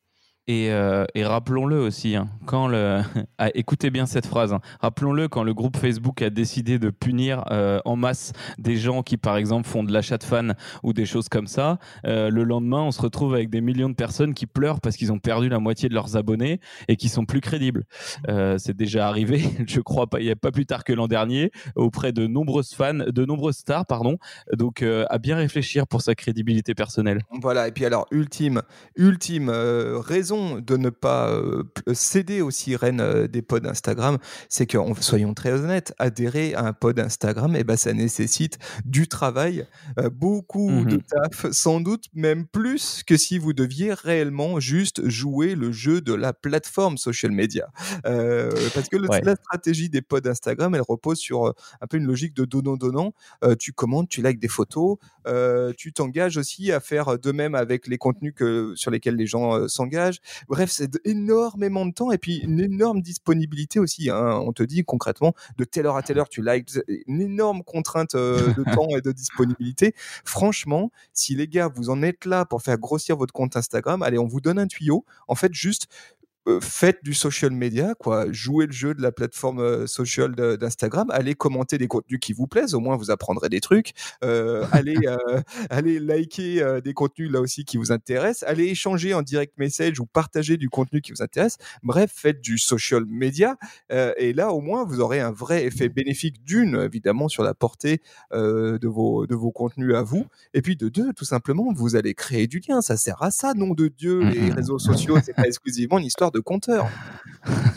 Euh, 0.50 1.06
et, 1.16 1.26
rappelons-le 1.26 1.80
aussi, 1.80 2.16
hein, 2.16 2.28
quand 2.46 2.68
le, 2.68 3.02
ah, 3.40 3.50
écoutez 3.56 3.90
bien 3.90 4.06
cette 4.06 4.28
phrase, 4.28 4.54
hein. 4.54 4.62
rappelons-le 4.80 5.28
quand 5.28 5.44
le 5.44 5.54
groupe 5.54 5.78
Facebook 5.78 6.22
a 6.22 6.30
décidé 6.30 6.78
de 6.78 6.92
punir 6.92 7.44
euh, 7.50 7.80
en 7.86 7.96
masse 7.96 8.32
des 8.60 8.78
gens 8.78 9.02
qui, 9.02 9.18
par 9.18 9.38
exemple, 9.38 9.68
font 9.68 9.84
de 9.84 9.92
l'achat 9.92 10.18
de 10.18 10.24
fans 10.24 10.50
ou 10.84 10.94
des 10.94 11.06
choses 11.06 11.30
comme 11.30 11.48
ça, 11.48 11.80
euh, 12.06 12.30
le 12.30 12.44
lendemain, 12.44 12.82
on 12.82 12.92
se 12.92 13.02
retrouve 13.02 13.34
avec 13.34 13.50
des 13.50 13.62
millions 13.62 13.90
de 13.90 13.96
personnes 13.96 14.34
qui 14.36 14.46
pleurent 14.46 14.82
parce 14.82 14.98
qu'ils 14.98 15.12
ont 15.12 15.20
perdu 15.20 15.50
la 15.50 15.60
moitié 15.60 15.90
de 15.90 15.96
leurs 15.96 16.16
abonnés 16.16 16.60
et 16.88 16.96
qui 16.96 17.10
sont 17.10 17.26
plus 17.26 17.42
crédibles. 17.42 17.86
c'est 18.58 18.76
déjà 18.76 19.08
arrivé, 19.08 19.42
je 19.68 19.80
crois, 19.80 20.08
pas, 20.08 20.20
il 20.20 20.26
n'y 20.26 20.32
a 20.32 20.36
pas 20.36 20.52
plus 20.52 20.66
tard 20.66 20.84
que 20.84 20.94
l'an 20.94 21.08
dernier, 21.08 21.52
auprès 21.76 22.12
de 22.12 22.28
nombreuses 22.28 22.74
fans, 22.74 22.94
de 22.94 23.26
nombreuses 23.26 23.58
stars, 23.58 23.86
pardon. 23.86 24.18
Donc, 24.54 24.84
à 24.84 25.18
bien 25.18 25.38
réfléchir 25.38 25.88
pour 25.88 26.02
sa 26.02 26.14
crédibilité 26.14 26.76
personnelle. 26.76 27.22
Voilà. 27.42 27.68
Et 27.68 27.72
puis 27.72 27.86
alors, 27.86 28.06
ultime, 28.12 28.62
ultime 28.96 29.50
raison 29.50 30.35
de 30.36 30.78
ne 30.78 30.90
pas 30.90 31.30
euh, 31.30 31.64
céder 31.94 32.42
aux 32.42 32.52
sirènes 32.52 33.02
euh, 33.02 33.28
des 33.28 33.42
pods 33.42 33.66
Instagram, 33.66 34.18
c'est 34.50 34.66
que, 34.66 34.78
soyons 35.02 35.34
très 35.34 35.54
honnêtes, 35.54 35.94
adhérer 35.98 36.54
à 36.54 36.66
un 36.66 36.74
pod 36.74 37.00
Instagram, 37.00 37.56
et 37.56 37.60
eh 37.60 37.64
ben, 37.64 37.78
ça 37.78 37.94
nécessite 37.94 38.58
du 38.86 39.08
travail, 39.08 39.68
euh, 40.00 40.10
beaucoup 40.10 40.70
mmh 40.70 40.86
de 40.86 40.98
taf, 40.98 41.52
sans 41.52 41.80
doute 41.82 42.06
même 42.14 42.46
plus 42.46 43.04
que 43.06 43.18
si 43.18 43.38
vous 43.38 43.54
deviez 43.54 43.94
réellement 43.94 44.60
juste 44.60 45.08
jouer 45.08 45.56
le 45.56 45.72
jeu 45.72 46.02
de 46.02 46.14
la 46.14 46.34
plateforme 46.34 46.98
social 46.98 47.32
media. 47.32 47.68
parce 48.04 48.90
que 48.90 48.98
la 48.98 49.36
stratégie 49.36 49.90
des 49.90 50.02
pods 50.02 50.28
Instagram, 50.28 50.76
elle 50.76 50.82
repose 50.82 51.18
sur 51.18 51.54
un 51.82 51.88
peu 51.88 51.98
une 51.98 52.06
logique 52.06 52.36
de 52.36 52.46
donnant-donnant. 52.46 53.14
tu 53.60 53.74
commandes, 53.74 54.08
tu 54.10 54.22
likes 54.22 54.40
des 54.40 54.48
photos, 54.48 54.98
tu 55.78 55.94
t'engages 55.94 56.38
aussi 56.38 56.72
à 56.72 56.80
faire 56.80 57.18
de 57.18 57.32
même 57.32 57.56
avec 57.56 57.88
les 57.88 57.98
contenus 57.98 58.34
que, 58.36 58.74
sur 58.76 58.92
lesquels 58.92 59.16
les 59.16 59.28
gens 59.28 59.68
s'engagent 59.68 60.22
Bref, 60.48 60.70
c'est 60.72 61.00
énormément 61.06 61.86
de 61.86 61.92
temps 61.92 62.12
et 62.12 62.18
puis 62.18 62.38
une 62.38 62.60
énorme 62.60 63.02
disponibilité 63.02 63.80
aussi. 63.80 64.10
Hein. 64.10 64.42
On 64.46 64.54
te 64.54 64.64
dit 64.64 64.84
concrètement 64.84 65.34
de 65.58 65.64
telle 65.64 65.86
heure 65.86 65.98
à 65.98 66.04
telle 66.04 66.20
heure 66.20 66.30
tu 66.30 66.44
likes, 66.44 66.80
une 67.08 67.22
énorme 67.22 67.64
contrainte 67.64 68.16
euh, 68.16 68.54
de 68.54 68.64
temps 68.76 68.90
et 68.90 69.02
de 69.02 69.12
disponibilité. 69.12 69.94
Franchement, 70.24 70.92
si 71.14 71.36
les 71.36 71.48
gars 71.48 71.70
vous 71.74 71.90
en 71.90 72.02
êtes 72.02 72.26
là 72.26 72.46
pour 72.46 72.62
faire 72.62 72.78
grossir 72.78 73.18
votre 73.18 73.34
compte 73.34 73.56
Instagram, 73.56 74.02
allez, 74.02 74.18
on 74.18 74.28
vous 74.28 74.42
donne 74.42 74.60
un 74.60 74.68
tuyau. 74.68 75.06
En 75.28 75.36
fait, 75.36 75.54
juste 75.54 75.88
euh, 76.48 76.60
faites 76.62 77.04
du 77.04 77.14
social 77.14 77.52
media, 77.52 77.96
quoi. 77.96 78.32
Jouez 78.32 78.68
le 78.68 78.72
jeu 78.72 78.94
de 78.94 79.02
la 79.02 79.12
plateforme 79.12 79.60
euh, 79.60 79.88
social 79.88 80.36
d'Instagram. 80.36 81.10
Allez 81.12 81.34
commenter 81.34 81.78
des 81.78 81.88
contenus 81.88 82.20
qui 82.20 82.34
vous 82.34 82.48
plaisent. 82.48 82.76
Au 82.76 82.80
moins, 82.80 82.96
vous 82.98 83.10
apprendrez 83.12 83.50
des 83.50 83.62
trucs. 83.62 83.94
Euh, 84.24 84.66
allez, 84.72 84.96
allez 85.70 86.00
liker 86.00 86.82
des 86.84 86.94
contenus 86.94 87.32
là 87.32 87.42
aussi 87.42 87.66
qui 87.66 87.78
vous 87.78 87.92
intéressent. 87.92 88.48
Allez 88.48 88.66
échanger 88.66 89.14
en 89.14 89.22
direct 89.22 89.58
message 89.58 90.00
ou 90.00 90.06
partager 90.06 90.58
du 90.58 90.70
contenu 90.70 91.02
qui 91.02 91.12
vous 91.12 91.22
intéresse. 91.22 91.58
Bref, 91.84 92.12
faites 92.14 92.42
du 92.42 92.58
social 92.58 93.06
media. 93.06 93.58
et 93.90 94.34
là, 94.34 94.52
au 94.52 94.62
moins, 94.62 94.84
vous 94.86 95.00
aurez 95.00 95.20
un 95.20 95.32
vrai 95.32 95.66
effet 95.66 95.90
bénéfique 95.90 96.44
d'une, 96.44 96.76
évidemment, 96.76 97.28
sur 97.28 97.44
la 97.44 97.54
portée 97.54 98.02
de 98.32 98.88
vos 98.88 99.26
de 99.26 99.36
vos 99.36 99.52
contenus 99.52 99.96
à 99.96 100.04
vous. 100.04 100.26
Et 100.54 100.62
puis 100.62 100.76
de 100.76 100.90
deux, 100.90 101.14
tout 101.14 101.26
simplement, 101.26 101.74
vous 101.74 101.96
allez 101.96 102.14
créer 102.14 102.48
du 102.48 102.62
lien. 102.68 102.82
Ça 102.82 102.98
sert 102.98 103.22
à 103.24 103.32
ça, 103.32 103.54
nom 103.54 103.74
de 103.74 103.88
Dieu. 103.88 104.20
Les 104.20 104.40
mmh, 104.40 104.50
mmh. 104.50 104.54
réseaux 104.54 104.80
sociaux, 104.80 105.18
c'est 105.24 105.34
pas 105.34 105.48
exclusivement 105.48 106.00
une 106.00 106.06
histoire 106.06 106.32
de 106.32 106.35
compteur. 106.42 106.90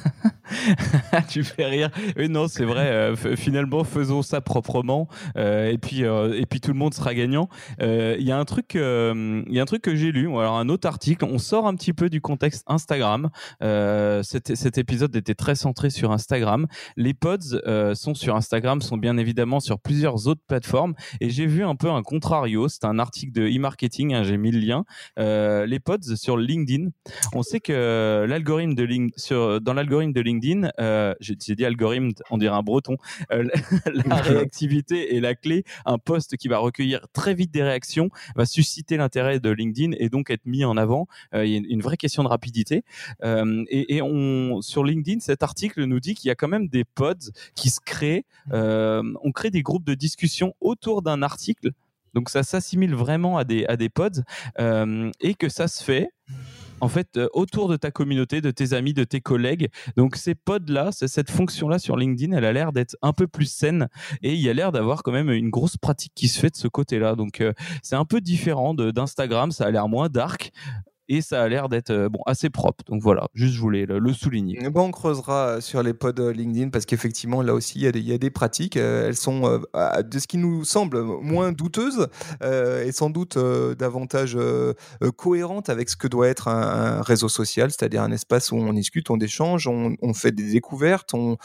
tu 1.28 1.44
fais 1.44 1.66
rire. 1.66 1.90
Oui, 2.16 2.28
non, 2.28 2.48
c'est 2.48 2.64
vrai. 2.64 2.86
Euh, 2.86 3.16
finalement, 3.36 3.84
faisons 3.84 4.22
ça 4.22 4.40
proprement, 4.40 5.08
euh, 5.36 5.70
et 5.70 5.78
puis 5.78 6.04
euh, 6.04 6.38
et 6.38 6.46
puis 6.46 6.60
tout 6.60 6.72
le 6.72 6.78
monde 6.78 6.94
sera 6.94 7.14
gagnant. 7.14 7.48
Il 7.80 8.22
y 8.22 8.32
a 8.32 8.38
un 8.38 8.44
truc, 8.44 8.74
y 8.74 8.78
a 8.78 9.62
un 9.62 9.64
truc 9.64 9.82
que 9.82 9.94
j'ai 9.94 10.12
lu. 10.12 10.28
Alors 10.28 10.58
un 10.58 10.68
autre 10.68 10.86
article. 10.86 11.24
On 11.24 11.38
sort 11.38 11.66
un 11.66 11.74
petit 11.74 11.92
peu 11.92 12.10
du 12.10 12.20
contexte 12.20 12.64
Instagram. 12.66 13.30
Cet, 13.60 14.78
épisode 14.78 15.14
était 15.16 15.34
très 15.34 15.54
centré 15.54 15.90
sur 15.90 16.12
Instagram. 16.12 16.66
Les 16.96 17.14
pods 17.14 17.94
sont 17.94 18.14
sur 18.14 18.36
Instagram, 18.36 18.80
sont 18.80 18.96
bien 18.96 19.16
évidemment 19.16 19.60
sur 19.60 19.78
plusieurs 19.78 20.26
autres 20.26 20.42
plateformes. 20.46 20.94
Et 21.20 21.30
j'ai 21.30 21.46
vu 21.46 21.64
un 21.64 21.76
peu 21.76 21.90
un 21.90 22.02
contrario. 22.02 22.68
C'est 22.68 22.84
un 22.84 22.98
article 22.98 23.32
de 23.32 23.46
e-marketing. 23.46 24.14
Hein, 24.14 24.22
j'ai 24.22 24.36
mis 24.36 24.50
le 24.50 24.60
lien. 24.60 24.84
les 25.16 25.80
pods 25.80 26.16
sur 26.16 26.36
LinkedIn. 26.36 26.88
On 27.34 27.42
sait 27.42 27.60
que 27.60 28.26
l'algorithme 28.28 28.74
de 28.74 28.88
sur 29.16 29.60
dans 29.60 29.74
l'algorithme 29.74 30.12
de 30.12 30.20
LinkedIn 30.20 30.47
euh, 30.80 31.14
j'ai 31.20 31.34
dit 31.34 31.64
algorithme, 31.64 32.10
on 32.30 32.38
dirait 32.38 32.54
un 32.54 32.62
breton, 32.62 32.96
euh, 33.32 33.48
la 34.06 34.16
réactivité 34.16 35.16
est 35.16 35.20
la 35.20 35.34
clé. 35.34 35.64
Un 35.84 35.98
poste 35.98 36.36
qui 36.36 36.48
va 36.48 36.58
recueillir 36.58 37.06
très 37.12 37.34
vite 37.34 37.50
des 37.52 37.62
réactions 37.62 38.10
va 38.36 38.46
susciter 38.46 38.96
l'intérêt 38.96 39.40
de 39.40 39.50
LinkedIn 39.50 39.92
et 39.98 40.08
donc 40.08 40.30
être 40.30 40.46
mis 40.46 40.64
en 40.64 40.76
avant. 40.76 41.06
Euh, 41.34 41.44
il 41.44 41.52
y 41.52 41.56
a 41.56 41.60
une 41.68 41.82
vraie 41.82 41.96
question 41.96 42.22
de 42.22 42.28
rapidité. 42.28 42.84
et, 43.22 44.00
on, 44.02 44.60
sur 44.62 44.84
LinkedIn, 44.84 45.20
cet 45.20 45.42
article 45.42 45.84
nous 45.84 46.00
dit 46.00 46.14
qu'il 46.14 46.28
y 46.28 46.30
a 46.30 46.34
quand 46.34 46.48
même 46.48 46.68
des 46.68 46.84
pods 46.84 47.32
qui 47.54 47.70
se 47.70 47.80
créent. 47.84 48.24
on 48.52 49.32
crée 49.32 49.50
des 49.50 49.62
groupes 49.62 49.84
de 49.84 49.94
discussion 49.94 50.54
autour 50.60 51.02
d'un 51.02 51.22
article. 51.22 51.70
Donc 52.14 52.30
ça 52.30 52.42
s'assimile 52.42 52.94
vraiment 52.94 53.36
à 53.36 53.44
des, 53.44 53.66
à 53.66 53.76
des 53.76 53.88
pods 53.88 54.22
et 54.58 55.34
que 55.34 55.48
ça 55.48 55.68
se 55.68 55.82
fait 55.82 56.10
en 56.80 56.88
fait 56.88 57.16
euh, 57.16 57.28
autour 57.32 57.68
de 57.68 57.76
ta 57.76 57.90
communauté, 57.90 58.40
de 58.40 58.50
tes 58.50 58.72
amis, 58.72 58.94
de 58.94 59.04
tes 59.04 59.20
collègues. 59.20 59.68
Donc 59.96 60.16
ces 60.16 60.34
pods-là, 60.34 60.90
cette 60.92 61.30
fonction-là 61.30 61.78
sur 61.78 61.96
LinkedIn, 61.96 62.36
elle 62.36 62.44
a 62.44 62.52
l'air 62.52 62.72
d'être 62.72 62.96
un 63.02 63.12
peu 63.12 63.26
plus 63.26 63.46
saine 63.46 63.88
et 64.22 64.34
il 64.34 64.40
y 64.40 64.48
a 64.48 64.52
l'air 64.52 64.72
d'avoir 64.72 65.02
quand 65.02 65.12
même 65.12 65.30
une 65.30 65.50
grosse 65.50 65.76
pratique 65.76 66.12
qui 66.14 66.28
se 66.28 66.38
fait 66.38 66.50
de 66.50 66.56
ce 66.56 66.68
côté-là. 66.68 67.14
Donc 67.14 67.40
euh, 67.40 67.52
c'est 67.82 67.96
un 67.96 68.04
peu 68.04 68.20
différent 68.20 68.74
d'Instagram, 68.74 69.50
ça 69.50 69.66
a 69.66 69.70
l'air 69.70 69.88
moins 69.88 70.08
dark 70.08 70.52
et 71.08 71.22
ça 71.22 71.42
a 71.42 71.48
l'air 71.48 71.68
d'être 71.68 71.90
euh, 71.90 72.08
bon 72.08 72.20
assez 72.26 72.50
propre. 72.50 72.84
Donc 72.86 73.02
voilà, 73.02 73.28
juste 73.34 73.54
je 73.54 73.60
voulais 73.60 73.86
le, 73.86 74.12
souligner. 74.12 74.68
Bon, 74.70 74.88
on 74.88 74.90
creusera 74.90 75.46
euh, 75.46 75.60
sur 75.60 75.82
les 75.82 75.94
pods 75.94 76.12
euh, 76.18 76.32
LinkedIn 76.32 76.68
parce 76.68 76.86
qu'effectivement 76.86 77.42
là 77.42 77.54
aussi 77.54 77.80
il 77.80 78.06
y, 78.06 78.12
a 78.12 78.18
des, 78.18 78.30
pratiques. 78.30 78.76
elles 78.76 79.16
sont 79.16 79.60
de 79.72 80.18
ce 80.18 80.26
qui 80.26 80.38
nous 80.38 80.64
semble 80.64 81.02
moins 81.02 81.52
douteuses 81.52 82.08
et 82.42 82.92
sans 82.92 83.10
doute 83.10 83.38
davantage 83.38 84.36
cohérentes 85.16 85.68
avec 85.68 85.88
ce 85.88 85.96
que 85.96 86.08
doit 86.08 86.28
être 86.28 86.48
un, 86.48 87.00
réseau 87.02 87.28
social, 87.28 87.70
c'est-à-dire 87.70 88.02
un 88.02 88.12
espace 88.12 88.52
où 88.52 88.56
on 88.56 88.72
discute, 88.72 89.10
on 89.10 89.18
échange, 89.18 89.66
on, 89.66 90.14
fait 90.14 90.32
des 90.32 90.52
découvertes, 90.52 91.14
on 91.14 91.36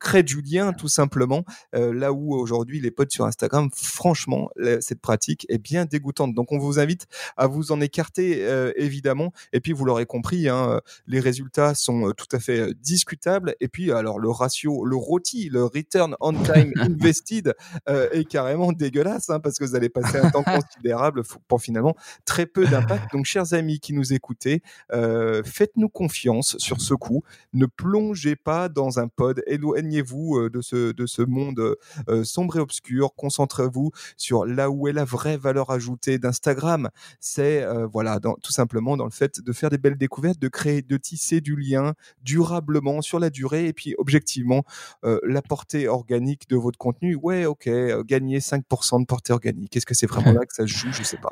crée 0.00 0.22
du 0.22 0.42
lien 0.42 0.72
tout 0.72 0.88
simplement. 0.88 1.44
là 1.72 2.12
où 2.12 2.34
aujourd'hui 2.34 2.80
les 2.80 2.90
pods 2.90 3.06
sur 3.08 3.24
Instagram, 3.26 3.68
franchement, 3.72 4.48
cette 4.80 5.00
pratique 5.00 5.46
est 5.48 5.58
bien 5.58 5.84
dégoûtante. 5.84 6.34
Donc 6.34 6.52
on 6.52 6.58
vous 6.58 6.78
invite 6.78 7.06
à 7.36 7.46
vous 7.46 7.72
en 7.72 7.80
écarter 7.80 8.47
euh, 8.48 8.72
évidemment. 8.76 9.32
Et 9.52 9.60
puis, 9.60 9.72
vous 9.72 9.84
l'aurez 9.84 10.06
compris, 10.06 10.48
hein, 10.48 10.70
euh, 10.70 10.80
les 11.06 11.20
résultats 11.20 11.74
sont 11.74 12.08
euh, 12.08 12.12
tout 12.12 12.26
à 12.32 12.38
fait 12.38 12.74
discutables. 12.74 13.54
Et 13.60 13.68
puis, 13.68 13.92
alors, 13.92 14.18
le 14.18 14.30
ratio, 14.30 14.84
le 14.84 14.96
ROTI, 14.96 15.48
le 15.50 15.64
Return 15.64 16.16
on 16.20 16.32
Time 16.32 16.72
Invested, 16.76 17.54
est 17.86 18.24
carrément 18.24 18.72
dégueulasse, 18.72 19.30
hein, 19.30 19.40
parce 19.40 19.58
que 19.58 19.64
vous 19.64 19.74
allez 19.74 19.88
passer 19.88 20.18
un 20.18 20.30
temps 20.30 20.42
considérable 20.44 21.22
pour 21.46 21.60
finalement 21.60 21.94
très 22.24 22.46
peu 22.46 22.66
d'impact. 22.66 23.12
Donc, 23.12 23.24
chers 23.24 23.52
amis 23.54 23.80
qui 23.80 23.92
nous 23.92 24.12
écoutez, 24.12 24.62
faites-nous 24.90 25.88
confiance 25.88 26.56
sur 26.58 26.80
ce 26.80 26.94
coup. 26.94 27.22
Ne 27.52 27.66
plongez 27.66 28.36
pas 28.36 28.68
dans 28.68 28.98
un 28.98 29.08
pod. 29.08 29.42
Éloignez-vous 29.46 30.48
de 30.50 30.60
ce, 30.60 30.92
de 30.92 31.06
ce 31.06 31.22
monde 31.22 31.76
sombre 32.24 32.56
et 32.56 32.60
obscur. 32.60 33.14
Concentrez-vous 33.16 33.90
sur 34.16 34.46
là 34.46 34.70
où 34.70 34.88
est 34.88 34.92
la 34.92 35.04
vraie 35.04 35.36
valeur 35.36 35.70
ajoutée 35.70 36.18
d'Instagram. 36.18 36.90
C'est 37.20 37.64
voilà, 37.92 38.18
dans, 38.20 38.36
tout 38.42 38.52
simplement 38.52 38.96
dans 38.96 39.04
le 39.04 39.10
fait 39.10 39.40
de 39.40 39.52
faire 39.52 39.70
des 39.70 39.78
belles 39.78 39.96
découvertes, 39.96 40.38
de 40.38 40.48
créer, 40.48 40.82
de 40.82 40.96
tisser 40.96 41.40
du 41.40 41.56
lien 41.56 41.94
durablement 42.22 43.02
sur 43.02 43.18
la 43.18 43.30
durée 43.30 43.66
et 43.66 43.72
puis 43.72 43.94
objectivement 43.98 44.64
euh, 45.04 45.18
la 45.24 45.42
portée 45.42 45.88
organique 45.88 46.48
de 46.48 46.56
votre 46.56 46.78
contenu. 46.78 47.14
Ouais, 47.16 47.44
ok, 47.44 47.66
euh, 47.66 48.02
gagner 48.04 48.38
5% 48.38 49.00
de 49.00 49.06
portée 49.06 49.32
organique. 49.32 49.76
Est-ce 49.76 49.86
que 49.86 49.94
c'est 49.94 50.06
vraiment 50.06 50.32
là 50.38 50.46
que 50.46 50.54
ça 50.54 50.66
se 50.66 50.72
joue? 50.72 50.92
Je 50.92 51.02
sais 51.02 51.18
pas. 51.18 51.30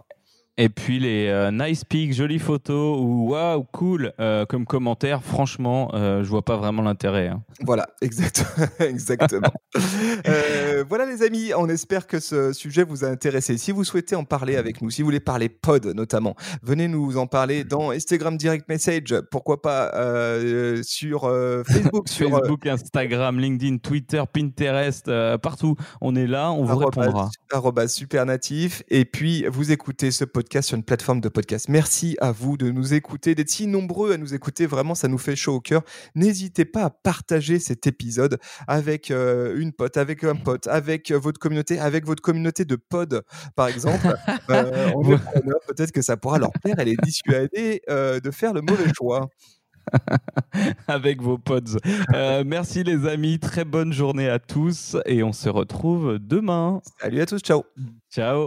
Et 0.58 0.70
puis 0.70 0.98
les 0.98 1.28
euh, 1.28 1.50
nice 1.50 1.84
pics, 1.84 2.14
jolies 2.14 2.38
photos 2.38 2.98
ou 2.98 3.32
waouh, 3.32 3.62
cool 3.72 4.14
euh, 4.20 4.46
comme 4.46 4.64
commentaire, 4.64 5.22
franchement, 5.22 5.90
euh, 5.92 6.24
je 6.24 6.28
vois 6.30 6.46
pas 6.46 6.56
vraiment 6.56 6.80
l'intérêt. 6.80 7.28
Hein. 7.28 7.42
Voilà, 7.60 7.86
exactement. 8.00 8.66
exactement. 8.80 9.52
voilà 10.88 11.04
les 11.04 11.22
amis, 11.22 11.52
on 11.54 11.68
espère 11.68 12.06
que 12.06 12.20
ce 12.20 12.54
sujet 12.54 12.84
vous 12.84 13.04
a 13.04 13.08
intéressé. 13.08 13.58
Si 13.58 13.70
vous 13.70 13.84
souhaitez 13.84 14.16
en 14.16 14.24
parler 14.24 14.56
avec 14.56 14.80
nous, 14.80 14.88
si 14.88 15.02
vous 15.02 15.06
voulez 15.06 15.20
parler 15.20 15.50
pod 15.50 15.84
notamment, 15.94 16.34
venez 16.62 16.88
nous 16.88 17.18
en 17.18 17.26
parler 17.26 17.62
dans 17.62 17.90
Instagram 17.90 18.38
Direct 18.38 18.66
Message, 18.66 19.14
pourquoi 19.30 19.60
pas 19.60 19.92
sur 20.82 21.30
Facebook, 21.66 22.08
sur 22.08 22.30
Facebook, 22.30 22.66
Instagram, 22.66 23.38
LinkedIn, 23.38 23.76
Twitter, 23.78 24.22
Pinterest, 24.32 25.10
partout. 25.42 25.76
On 26.00 26.16
est 26.16 26.26
là, 26.26 26.50
on 26.50 26.64
vous 26.64 26.78
répondra. 26.78 27.28
super 27.88 28.24
natif. 28.24 28.82
Et 28.88 29.04
puis 29.04 29.44
vous 29.48 29.70
écoutez 29.70 30.10
ce 30.10 30.24
podcast 30.24 30.45
sur 30.60 30.76
une 30.76 30.82
plateforme 30.82 31.20
de 31.20 31.28
podcast. 31.28 31.68
Merci 31.68 32.16
à 32.20 32.32
vous 32.32 32.56
de 32.56 32.70
nous 32.70 32.94
écouter, 32.94 33.34
d'être 33.34 33.50
si 33.50 33.66
nombreux 33.66 34.12
à 34.12 34.16
nous 34.16 34.34
écouter. 34.34 34.66
Vraiment, 34.66 34.94
ça 34.94 35.08
nous 35.08 35.18
fait 35.18 35.36
chaud 35.36 35.54
au 35.54 35.60
cœur. 35.60 35.82
N'hésitez 36.14 36.64
pas 36.64 36.84
à 36.84 36.90
partager 36.90 37.58
cet 37.58 37.86
épisode 37.86 38.38
avec 38.66 39.10
euh, 39.10 39.58
une 39.58 39.72
pote, 39.72 39.96
avec 39.96 40.24
un 40.24 40.34
pote, 40.36 40.66
avec 40.66 41.10
euh, 41.10 41.18
votre 41.18 41.38
communauté, 41.38 41.78
avec 41.78 42.06
votre 42.06 42.22
communauté 42.22 42.64
de 42.64 42.76
pod, 42.76 43.22
par 43.54 43.68
exemple. 43.68 44.06
euh, 44.50 44.92
peut-être 45.66 45.92
que 45.92 46.02
ça 46.02 46.16
pourra 46.16 46.38
leur 46.38 46.52
plaire 46.62 46.78
et 46.78 46.84
les 46.84 46.96
dissuader 47.02 47.82
euh, 47.90 48.20
de 48.20 48.30
faire 48.30 48.52
le 48.52 48.62
mauvais 48.62 48.92
choix. 48.96 49.28
avec 50.88 51.22
vos 51.22 51.38
pods. 51.38 51.78
merci 52.44 52.82
les 52.82 53.06
amis, 53.06 53.38
très 53.38 53.64
bonne 53.64 53.92
journée 53.92 54.28
à 54.28 54.40
tous 54.40 54.96
et 55.06 55.22
on 55.22 55.32
se 55.32 55.48
retrouve 55.48 56.18
demain. 56.18 56.80
Salut 57.00 57.20
à 57.20 57.26
tous, 57.26 57.38
ciao. 57.38 57.62
Ciao. 58.10 58.46